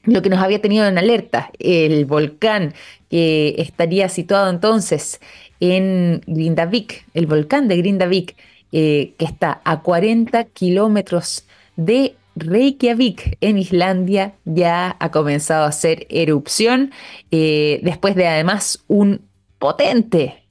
lo 0.03 0.21
que 0.21 0.29
nos 0.29 0.39
había 0.39 0.61
tenido 0.61 0.85
en 0.85 0.97
alerta, 0.97 1.49
el 1.59 2.05
volcán 2.05 2.73
que 3.09 3.55
estaría 3.57 4.09
situado 4.09 4.49
entonces 4.49 5.19
en 5.59 6.21
Grindavik, 6.27 7.05
el 7.13 7.27
volcán 7.27 7.67
de 7.67 7.77
Grindavik, 7.77 8.35
eh, 8.71 9.13
que 9.17 9.25
está 9.25 9.61
a 9.63 9.81
40 9.81 10.43
kilómetros 10.45 11.45
de 11.75 12.15
Reykjavik 12.35 13.37
en 13.41 13.57
Islandia, 13.57 14.33
ya 14.45 14.95
ha 14.99 15.11
comenzado 15.11 15.65
a 15.65 15.69
hacer 15.69 16.05
erupción, 16.09 16.91
eh, 17.31 17.79
después 17.83 18.15
de 18.15 18.27
además 18.27 18.83
un 18.87 19.21
potente 19.57 20.43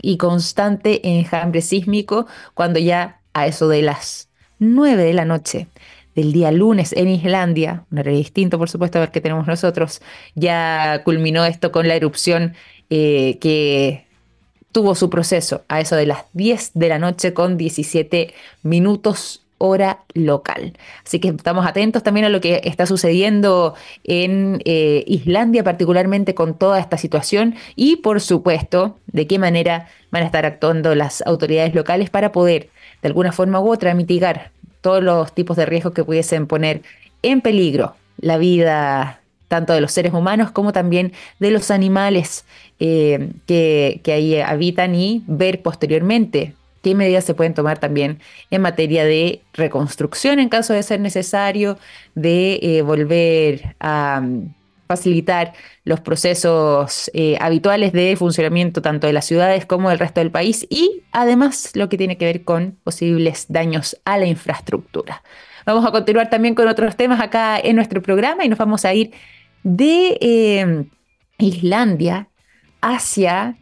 y 0.00 0.16
constante 0.18 1.08
enjambre 1.08 1.62
sísmico, 1.62 2.26
cuando 2.54 2.78
ya 2.78 3.20
a 3.32 3.46
eso 3.46 3.68
de 3.68 3.82
las 3.82 4.28
9 4.58 5.02
de 5.02 5.14
la 5.14 5.24
noche 5.24 5.68
del 6.14 6.32
día 6.32 6.50
lunes 6.50 6.92
en 6.92 7.08
Islandia, 7.08 7.84
un 7.90 7.98
horario 7.98 8.18
distinto 8.18 8.58
por 8.58 8.70
supuesto 8.70 8.98
a 8.98 9.02
ver 9.02 9.10
qué 9.10 9.20
tenemos 9.20 9.46
nosotros, 9.46 10.00
ya 10.34 11.02
culminó 11.04 11.44
esto 11.44 11.72
con 11.72 11.88
la 11.88 11.94
erupción 11.94 12.54
eh, 12.88 13.38
que 13.40 14.06
tuvo 14.72 14.94
su 14.94 15.10
proceso 15.10 15.64
a 15.68 15.80
eso 15.80 15.96
de 15.96 16.06
las 16.06 16.24
10 16.32 16.72
de 16.74 16.88
la 16.88 16.98
noche 16.98 17.34
con 17.34 17.56
17 17.56 18.34
minutos 18.62 19.45
hora 19.58 20.00
local. 20.14 20.74
Así 21.04 21.18
que 21.18 21.28
estamos 21.28 21.66
atentos 21.66 22.02
también 22.02 22.26
a 22.26 22.28
lo 22.28 22.40
que 22.40 22.60
está 22.64 22.86
sucediendo 22.86 23.74
en 24.04 24.60
eh, 24.64 25.04
Islandia, 25.06 25.64
particularmente 25.64 26.34
con 26.34 26.58
toda 26.58 26.78
esta 26.78 26.98
situación 26.98 27.54
y 27.74 27.96
por 27.96 28.20
supuesto 28.20 28.98
de 29.06 29.26
qué 29.26 29.38
manera 29.38 29.88
van 30.10 30.22
a 30.22 30.26
estar 30.26 30.46
actuando 30.46 30.94
las 30.94 31.22
autoridades 31.26 31.74
locales 31.74 32.10
para 32.10 32.32
poder 32.32 32.70
de 33.02 33.08
alguna 33.08 33.32
forma 33.32 33.60
u 33.60 33.70
otra 33.70 33.94
mitigar 33.94 34.50
todos 34.80 35.02
los 35.02 35.32
tipos 35.34 35.56
de 35.56 35.66
riesgos 35.66 35.94
que 35.94 36.04
pudiesen 36.04 36.46
poner 36.46 36.82
en 37.22 37.40
peligro 37.40 37.96
la 38.18 38.38
vida 38.38 39.20
tanto 39.48 39.72
de 39.72 39.80
los 39.80 39.92
seres 39.92 40.12
humanos 40.12 40.50
como 40.50 40.72
también 40.72 41.12
de 41.38 41.50
los 41.50 41.70
animales 41.70 42.44
eh, 42.80 43.30
que, 43.46 44.00
ahí 44.06 44.38
habitan 44.40 44.94
y 44.94 45.22
ver 45.26 45.62
posteriormente 45.62 46.54
qué 46.86 46.94
medidas 46.94 47.24
se 47.24 47.34
pueden 47.34 47.52
tomar 47.52 47.78
también 47.80 48.20
en 48.48 48.62
materia 48.62 49.04
de 49.04 49.42
reconstrucción 49.54 50.38
en 50.38 50.48
caso 50.48 50.72
de 50.72 50.84
ser 50.84 51.00
necesario, 51.00 51.78
de 52.14 52.60
eh, 52.62 52.82
volver 52.82 53.74
a 53.80 54.20
mm, 54.22 54.54
facilitar 54.86 55.52
los 55.82 55.98
procesos 55.98 57.10
eh, 57.12 57.38
habituales 57.40 57.92
de 57.92 58.14
funcionamiento 58.14 58.82
tanto 58.82 59.08
de 59.08 59.12
las 59.12 59.24
ciudades 59.24 59.66
como 59.66 59.90
del 59.90 59.98
resto 59.98 60.20
del 60.20 60.30
país 60.30 60.64
y 60.70 61.02
además 61.10 61.72
lo 61.74 61.88
que 61.88 61.98
tiene 61.98 62.18
que 62.18 62.26
ver 62.26 62.44
con 62.44 62.78
posibles 62.84 63.46
daños 63.48 64.00
a 64.04 64.16
la 64.16 64.26
infraestructura. 64.26 65.24
Vamos 65.64 65.84
a 65.84 65.90
continuar 65.90 66.30
también 66.30 66.54
con 66.54 66.68
otros 66.68 66.94
temas 66.94 67.20
acá 67.20 67.58
en 67.58 67.74
nuestro 67.74 68.00
programa 68.00 68.44
y 68.44 68.48
nos 68.48 68.60
vamos 68.60 68.84
a 68.84 68.94
ir 68.94 69.10
de 69.64 70.86
Islandia 71.38 72.28
hacia 72.80 73.56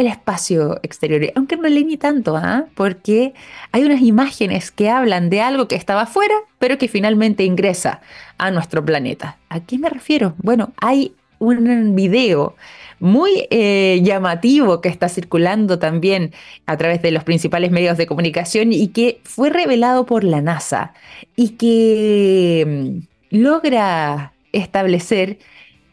el 0.00 0.06
espacio 0.06 0.80
exterior, 0.82 1.32
aunque 1.34 1.56
no 1.56 1.68
leí 1.68 1.84
ni 1.84 1.96
tanto, 1.96 2.36
¿ah? 2.36 2.66
porque 2.74 3.34
hay 3.72 3.84
unas 3.84 4.00
imágenes 4.02 4.70
que 4.70 4.90
hablan 4.90 5.30
de 5.30 5.40
algo 5.40 5.68
que 5.68 5.76
estaba 5.76 6.02
afuera, 6.02 6.34
pero 6.58 6.78
que 6.78 6.88
finalmente 6.88 7.44
ingresa 7.44 8.00
a 8.38 8.50
nuestro 8.50 8.84
planeta. 8.84 9.38
¿A 9.48 9.60
qué 9.60 9.78
me 9.78 9.88
refiero? 9.88 10.34
Bueno, 10.38 10.72
hay 10.78 11.14
un 11.38 11.94
video 11.94 12.54
muy 12.98 13.46
eh, 13.50 14.00
llamativo 14.02 14.80
que 14.82 14.90
está 14.90 15.08
circulando 15.08 15.78
también 15.78 16.32
a 16.66 16.76
través 16.76 17.00
de 17.00 17.10
los 17.10 17.24
principales 17.24 17.70
medios 17.70 17.96
de 17.96 18.06
comunicación 18.06 18.72
y 18.72 18.88
que 18.88 19.20
fue 19.24 19.48
revelado 19.48 20.04
por 20.04 20.22
la 20.22 20.42
NASA 20.42 20.92
y 21.34 21.50
que 21.50 23.00
mm, 23.30 23.38
logra 23.38 24.34
establecer 24.52 25.38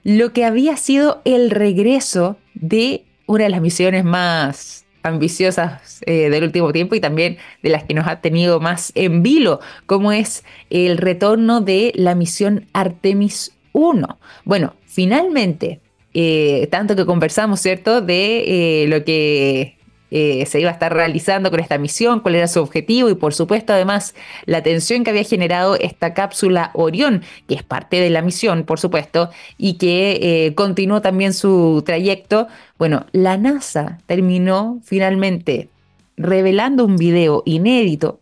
lo 0.04 0.34
que 0.34 0.46
había 0.46 0.76
sido 0.78 1.22
el 1.26 1.50
regreso 1.50 2.38
de 2.54 3.07
una 3.28 3.44
de 3.44 3.50
las 3.52 3.62
misiones 3.62 4.04
más 4.04 4.86
ambiciosas 5.04 6.02
eh, 6.06 6.30
del 6.30 6.44
último 6.44 6.74
tiempo 6.74 6.96
y 6.96 7.00
también 7.00 7.38
de 7.62 7.70
las 7.70 7.84
que 7.84 7.94
nos 7.94 8.08
ha 8.08 8.22
tenido 8.22 8.60
más 8.60 8.92
en 8.96 9.24
vilo, 9.24 9.60
como 9.86 10.12
es 10.12 10.44
el 10.70 10.98
retorno 10.98 11.62
de 11.62 11.94
la 11.96 12.16
misión 12.16 12.66
Artemis 12.74 13.54
1. 13.74 14.20
Bueno, 14.44 14.76
finalmente, 14.86 15.82
eh, 16.14 16.68
tanto 16.72 16.96
que 16.96 17.06
conversamos, 17.06 17.62
¿cierto?, 17.62 18.02
de 18.02 18.84
eh, 18.84 18.88
lo 18.88 19.04
que 19.04 19.77
eh, 20.12 20.46
se 20.46 20.60
iba 20.60 20.70
a 20.70 20.74
estar 20.74 20.94
realizando 20.94 21.52
con 21.52 21.60
esta 21.60 21.78
misión, 21.78 22.22
cuál 22.22 22.36
era 22.36 22.48
su 22.48 22.62
objetivo 22.62 23.10
y 23.10 23.16
por 23.16 23.34
supuesto 23.34 23.74
además 23.74 24.16
la 24.46 24.60
atención 24.60 25.04
que 25.04 25.10
había 25.12 25.24
generado 25.24 25.76
esta 25.76 26.14
cápsula 26.14 26.72
Orión, 26.74 27.24
que 27.48 27.56
es 27.56 27.64
parte 27.64 28.00
de 28.00 28.10
la 28.10 28.22
misión, 28.22 28.64
por 28.64 28.80
supuesto, 28.80 29.30
y 29.58 29.74
que 29.74 30.20
eh, 30.22 30.56
continuó 30.56 31.02
también 31.02 31.34
su 31.34 31.84
trayecto. 31.86 32.48
Bueno, 32.78 33.06
la 33.12 33.38
NASA 33.38 34.00
terminó 34.06 34.80
finalmente 34.84 35.70
revelando 36.16 36.86
un 36.86 36.98
video 36.98 37.44
inédito 37.46 38.20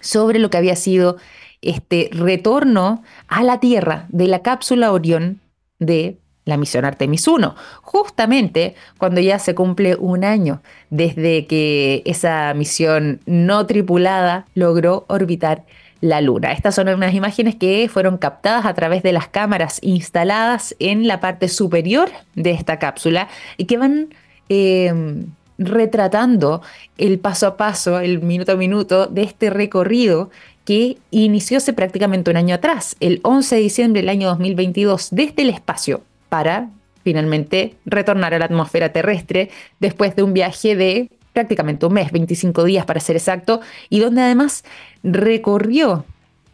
sobre 0.00 0.38
lo 0.38 0.50
que 0.50 0.58
había 0.58 0.76
sido 0.76 1.16
este 1.62 2.10
retorno 2.12 3.02
a 3.28 3.42
la 3.42 3.60
Tierra 3.60 4.06
de 4.10 4.28
la 4.28 4.42
cápsula 4.42 4.92
Orión 4.92 5.40
de 5.78 6.18
la 6.44 6.56
misión 6.56 6.84
Artemis 6.84 7.26
1, 7.26 7.54
justamente 7.82 8.74
cuando 8.98 9.20
ya 9.20 9.38
se 9.38 9.54
cumple 9.54 9.96
un 9.96 10.24
año 10.24 10.62
desde 10.90 11.46
que 11.46 12.02
esa 12.04 12.52
misión 12.54 13.20
no 13.26 13.66
tripulada 13.66 14.46
logró 14.54 15.04
orbitar 15.08 15.64
la 16.00 16.20
Luna. 16.20 16.52
Estas 16.52 16.74
son 16.74 16.88
unas 16.88 17.14
imágenes 17.14 17.54
que 17.56 17.88
fueron 17.90 18.18
captadas 18.18 18.66
a 18.66 18.74
través 18.74 19.02
de 19.02 19.12
las 19.12 19.28
cámaras 19.28 19.78
instaladas 19.82 20.76
en 20.78 21.08
la 21.08 21.18
parte 21.18 21.48
superior 21.48 22.10
de 22.34 22.50
esta 22.50 22.78
cápsula 22.78 23.28
y 23.56 23.64
que 23.64 23.78
van 23.78 24.08
em, 24.50 25.28
retratando 25.56 26.60
el 26.98 27.18
paso 27.18 27.46
a 27.46 27.56
paso, 27.56 28.00
el 28.00 28.20
minuto 28.20 28.52
a 28.52 28.56
minuto 28.56 29.06
de 29.06 29.22
este 29.22 29.48
recorrido 29.48 30.30
que 30.66 30.98
inició 31.10 31.56
hace 31.56 31.72
prácticamente 31.72 32.30
un 32.30 32.36
año 32.36 32.54
atrás, 32.54 32.96
el 33.00 33.20
11 33.22 33.54
de 33.54 33.60
diciembre 33.62 34.02
del 34.02 34.10
año 34.10 34.28
2022, 34.28 35.08
desde 35.10 35.42
el 35.42 35.50
espacio 35.50 36.02
para 36.34 36.68
finalmente 37.04 37.76
retornar 37.86 38.34
a 38.34 38.40
la 38.40 38.46
atmósfera 38.46 38.92
terrestre 38.92 39.50
después 39.78 40.16
de 40.16 40.24
un 40.24 40.32
viaje 40.32 40.74
de 40.74 41.08
prácticamente 41.32 41.86
un 41.86 41.92
mes, 41.92 42.10
25 42.10 42.64
días 42.64 42.84
para 42.86 42.98
ser 42.98 43.14
exacto, 43.14 43.60
y 43.88 44.00
donde 44.00 44.22
además 44.22 44.64
recorrió 45.04 46.04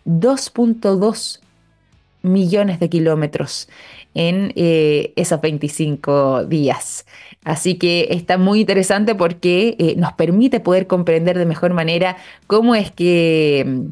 2.2 0.05 1.41
millones 2.21 2.79
de 2.79 2.91
kilómetros 2.91 3.71
en 4.13 4.53
eh, 4.55 5.15
esos 5.17 5.41
25 5.41 6.45
días. 6.45 7.07
Así 7.43 7.77
que 7.77 8.09
está 8.11 8.37
muy 8.37 8.61
interesante 8.61 9.15
porque 9.15 9.77
eh, 9.79 9.95
nos 9.97 10.13
permite 10.13 10.61
poder 10.61 10.87
comprender 10.87 11.39
de 11.39 11.47
mejor 11.47 11.73
manera 11.73 12.19
cómo 12.47 12.75
es 12.75 12.91
que 12.91 13.65
mm, 13.67 13.87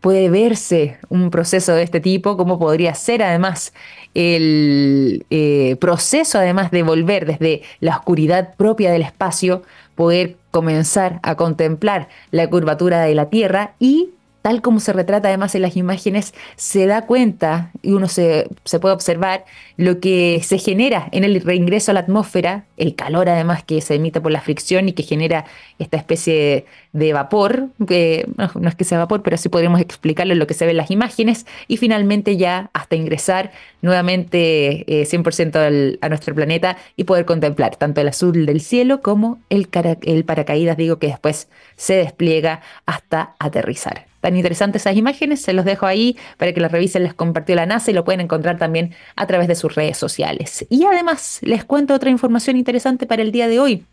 puede 0.00 0.28
verse 0.28 0.98
un 1.08 1.30
proceso 1.30 1.74
de 1.74 1.82
este 1.82 2.00
tipo, 2.00 2.36
cómo 2.36 2.58
podría 2.58 2.94
ser 2.94 3.22
además 3.22 3.72
el 4.14 5.24
eh, 5.30 5.76
proceso 5.80 6.38
además 6.38 6.70
de 6.70 6.82
volver 6.82 7.26
desde 7.26 7.62
la 7.80 7.96
oscuridad 7.96 8.54
propia 8.56 8.90
del 8.90 9.02
espacio, 9.02 9.62
poder 9.94 10.36
comenzar 10.50 11.20
a 11.22 11.36
contemplar 11.36 12.08
la 12.30 12.48
curvatura 12.48 13.02
de 13.02 13.14
la 13.14 13.30
Tierra 13.30 13.74
y 13.78 14.10
tal 14.42 14.62
como 14.62 14.80
se 14.80 14.92
retrata 14.92 15.28
además 15.28 15.54
en 15.54 15.62
las 15.62 15.76
imágenes, 15.76 16.34
se 16.56 16.86
da 16.86 17.06
cuenta 17.06 17.70
y 17.82 17.92
uno 17.92 18.08
se, 18.08 18.48
puede 18.80 18.94
observar 18.94 19.44
lo 19.76 20.00
que 20.00 20.40
se 20.42 20.58
genera 20.58 21.08
en 21.12 21.24
el 21.24 21.40
reingreso 21.40 21.90
a 21.90 21.94
la 21.94 22.00
atmósfera, 22.00 22.64
el 22.76 22.94
calor 22.94 23.28
además 23.28 23.62
que 23.64 23.80
se 23.80 23.96
emite 23.96 24.20
por 24.20 24.32
la 24.32 24.40
fricción 24.40 24.88
y 24.88 24.92
que 24.92 25.02
genera 25.02 25.44
esta 25.78 25.96
especie 25.96 26.64
de 26.92 27.12
vapor, 27.12 27.68
que 27.86 28.26
no, 28.36 28.68
es 28.68 28.74
que 28.74 28.84
sea 28.84 28.98
vapor, 28.98 29.22
pero 29.22 29.36
sí 29.36 29.48
podríamos 29.48 29.80
explicarlo 29.80 30.32
en 30.32 30.38
lo 30.38 30.46
que 30.46 30.54
se 30.54 30.64
ve 30.64 30.72
en 30.72 30.78
las 30.78 30.90
imágenes, 30.90 31.46
y 31.68 31.76
finalmente 31.76 32.36
ya 32.36 32.70
hasta 32.72 32.96
ingresar 32.96 33.52
nuevamente 33.82 34.84
100% 34.86 35.52
eh, 35.54 35.98
a 36.00 36.08
nuestro 36.08 36.34
planeta 36.34 36.76
y 36.96 37.04
poder 37.04 37.24
contemplar 37.24 37.76
tanto 37.76 38.00
el 38.00 38.08
azul 38.08 38.46
del 38.46 38.60
cielo 38.60 39.00
como 39.00 39.38
el, 39.50 39.68
el 40.02 40.24
paracaídas, 40.24 40.76
digo 40.76 40.98
que 40.98 41.08
después 41.08 41.48
se 41.76 41.94
despliega 41.94 42.60
hasta 42.86 43.34
aterrizar 43.38 44.09
tan 44.20 44.36
interesantes 44.36 44.82
esas 44.82 44.96
imágenes, 44.96 45.40
se 45.42 45.52
los 45.52 45.64
dejo 45.64 45.86
ahí 45.86 46.16
para 46.36 46.52
que 46.52 46.60
las 46.60 46.72
revisen, 46.72 47.02
les 47.02 47.14
compartió 47.14 47.54
la 47.54 47.66
NASA 47.66 47.90
y 47.90 47.94
lo 47.94 48.04
pueden 48.04 48.20
encontrar 48.20 48.58
también 48.58 48.94
a 49.16 49.26
través 49.26 49.48
de 49.48 49.54
sus 49.54 49.74
redes 49.74 49.96
sociales. 49.96 50.66
Y 50.68 50.84
además 50.84 51.38
les 51.42 51.64
cuento 51.64 51.94
otra 51.94 52.10
información 52.10 52.56
interesante 52.56 53.06
para 53.06 53.22
el 53.22 53.32
día 53.32 53.48
de 53.48 53.60
hoy. 53.60 53.84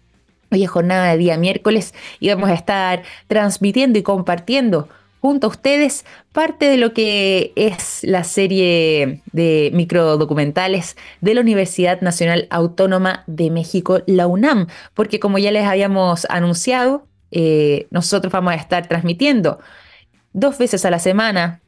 Hoy 0.52 0.64
es 0.64 0.70
jornada 0.70 1.12
de 1.12 1.18
día 1.18 1.38
miércoles 1.38 1.94
y 2.20 2.30
vamos 2.30 2.50
a 2.50 2.54
estar 2.54 3.04
transmitiendo 3.28 4.00
y 4.00 4.04
compartiendo 4.04 4.88
junto 5.20 5.48
a 5.48 5.50
ustedes 5.50 6.06
parte 6.32 6.70
de 6.70 6.78
lo 6.78 6.94
que 6.94 7.52
es 7.56 8.00
la 8.04 8.24
serie 8.24 9.22
de 9.32 9.72
microdocumentales 9.74 10.96
de 11.22 11.34
la 11.34 11.42
Universidad 11.42 12.02
Nacional 12.02 12.48
Autónoma 12.50 13.24
de 13.28 13.50
México, 13.50 14.02
la 14.06 14.28
UNAM, 14.28 14.68
porque 14.94 15.20
como 15.20 15.38
ya 15.38 15.52
les 15.52 15.66
habíamos 15.66 16.28
anunciado, 16.30 17.08
eh, 17.32 17.88
nosotros 17.90 18.32
vamos 18.32 18.54
a 18.54 18.56
estar 18.56 18.88
transmitiendo 18.88 19.60
dos 20.34 20.58
veces 20.58 20.86
a 20.86 20.92
la 20.92 21.00
semana 21.00 21.62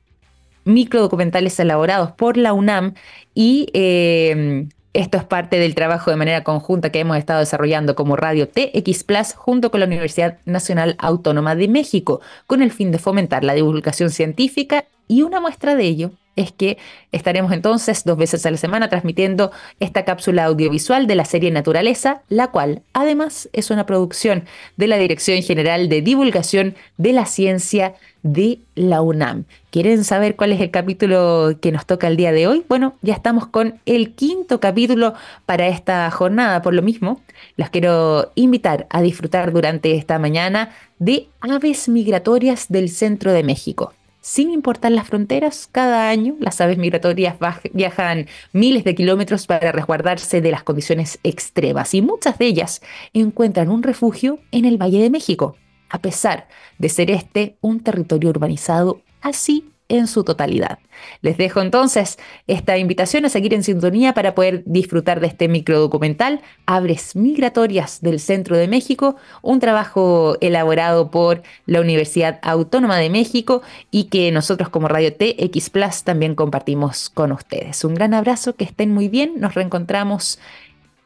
microdocumentales 0.65 1.59
elaborados 1.59 2.11
por 2.11 2.37
la 2.37 2.53
UNAM 2.53 2.93
y 3.33 3.69
eh, 3.73 4.67
esto 4.93 5.17
es 5.17 5.23
parte 5.23 5.59
del 5.59 5.75
trabajo 5.75 6.09
de 6.09 6.17
manera 6.17 6.43
conjunta 6.43 6.91
que 6.91 6.99
hemos 6.99 7.17
estado 7.17 7.39
desarrollando 7.39 7.95
como 7.95 8.15
Radio 8.15 8.47
TX 8.47 9.03
Plus 9.03 9.33
junto 9.33 9.71
con 9.71 9.79
la 9.79 9.85
Universidad 9.85 10.39
Nacional 10.45 10.95
Autónoma 10.97 11.55
de 11.55 11.67
México, 11.67 12.21
con 12.47 12.61
el 12.61 12.71
fin 12.71 12.91
de 12.91 12.97
fomentar 12.97 13.43
la 13.43 13.53
divulgación 13.53 14.09
científica 14.09 14.85
y 15.07 15.21
una 15.21 15.39
muestra 15.39 15.75
de 15.75 15.83
ello 15.83 16.11
es 16.39 16.53
que 16.53 16.77
estaremos 17.11 17.51
entonces 17.51 18.05
dos 18.05 18.17
veces 18.17 18.45
a 18.45 18.51
la 18.51 18.57
semana 18.57 18.87
transmitiendo 18.87 19.51
esta 19.81 20.05
cápsula 20.05 20.45
audiovisual 20.45 21.05
de 21.05 21.15
la 21.15 21.25
serie 21.25 21.51
Naturaleza, 21.51 22.21
la 22.29 22.47
cual 22.47 22.81
además 22.93 23.49
es 23.51 23.69
una 23.71 23.85
producción 23.85 24.45
de 24.77 24.87
la 24.87 24.97
Dirección 24.97 25.41
General 25.43 25.89
de 25.89 26.01
Divulgación 26.01 26.75
de 26.97 27.11
la 27.11 27.25
Ciencia 27.25 27.95
de 28.23 28.59
la 28.75 29.01
UNAM. 29.01 29.45
¿Quieren 29.69 30.03
saber 30.05 30.37
cuál 30.37 30.53
es 30.53 30.61
el 30.61 30.71
capítulo 30.71 31.57
que 31.61 31.73
nos 31.73 31.85
toca 31.85 32.07
el 32.07 32.15
día 32.15 32.31
de 32.31 32.47
hoy? 32.47 32.63
Bueno, 32.69 32.95
ya 33.01 33.13
estamos 33.13 33.47
con 33.47 33.79
el 33.85 34.13
quinto 34.13 34.61
capítulo 34.61 35.13
para 35.45 35.67
esta 35.67 36.09
jornada. 36.11 36.61
Por 36.61 36.73
lo 36.73 36.81
mismo, 36.81 37.21
los 37.57 37.69
quiero 37.69 38.31
invitar 38.35 38.87
a 38.89 39.01
disfrutar 39.01 39.51
durante 39.51 39.95
esta 39.95 40.19
mañana 40.19 40.71
de 40.99 41.27
aves 41.41 41.89
migratorias 41.89 42.67
del 42.69 42.89
centro 42.89 43.33
de 43.33 43.43
México. 43.43 43.93
Sin 44.21 44.51
importar 44.51 44.91
las 44.91 45.07
fronteras, 45.07 45.69
cada 45.71 46.09
año 46.09 46.35
las 46.39 46.59
aves 46.59 46.77
migratorias 46.77 47.37
viajan 47.73 48.27
miles 48.51 48.83
de 48.83 48.93
kilómetros 48.93 49.47
para 49.47 49.71
resguardarse 49.71 50.41
de 50.41 50.51
las 50.51 50.63
condiciones 50.63 51.19
extremas 51.23 51.93
y 51.93 52.01
muchas 52.01 52.37
de 52.37 52.47
ellas 52.47 52.81
encuentran 53.13 53.69
un 53.69 53.81
refugio 53.81 54.39
en 54.51 54.65
el 54.65 54.77
Valle 54.77 55.01
de 55.01 55.09
México 55.09 55.55
a 55.89 55.99
pesar 55.99 56.47
de 56.77 56.89
ser 56.89 57.11
este 57.11 57.57
un 57.61 57.81
territorio 57.81 58.29
urbanizado 58.29 59.01
así 59.21 59.71
en 59.89 60.07
su 60.07 60.23
totalidad. 60.23 60.79
Les 61.21 61.37
dejo 61.37 61.61
entonces 61.61 62.17
esta 62.47 62.77
invitación 62.77 63.25
a 63.25 63.29
seguir 63.29 63.53
en 63.53 63.63
sintonía 63.63 64.13
para 64.13 64.35
poder 64.35 64.63
disfrutar 64.65 65.19
de 65.19 65.27
este 65.27 65.47
microdocumental 65.47 66.41
Aves 66.65 67.15
Migratorias 67.15 68.01
del 68.01 68.19
Centro 68.19 68.55
de 68.55 68.67
México, 68.67 69.15
un 69.41 69.59
trabajo 69.59 70.37
elaborado 70.41 71.11
por 71.11 71.41
la 71.65 71.81
Universidad 71.81 72.39
Autónoma 72.41 72.97
de 72.97 73.09
México 73.09 73.61
y 73.91 74.05
que 74.05 74.31
nosotros 74.31 74.69
como 74.69 74.87
Radio 74.87 75.13
TX 75.13 75.69
Plus 75.69 76.03
también 76.03 76.35
compartimos 76.35 77.09
con 77.09 77.31
ustedes. 77.31 77.83
Un 77.83 77.95
gran 77.95 78.13
abrazo, 78.13 78.55
que 78.55 78.63
estén 78.63 78.93
muy 78.93 79.09
bien, 79.09 79.33
nos 79.37 79.55
reencontramos 79.55 80.39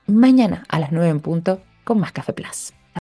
mañana 0.06 0.66
a 0.68 0.80
las 0.80 0.92
9 0.92 1.10
en 1.10 1.20
punto 1.22 1.62
con 1.84 2.00
más 2.00 2.12
Café 2.12 2.34
Plus. 2.34 2.74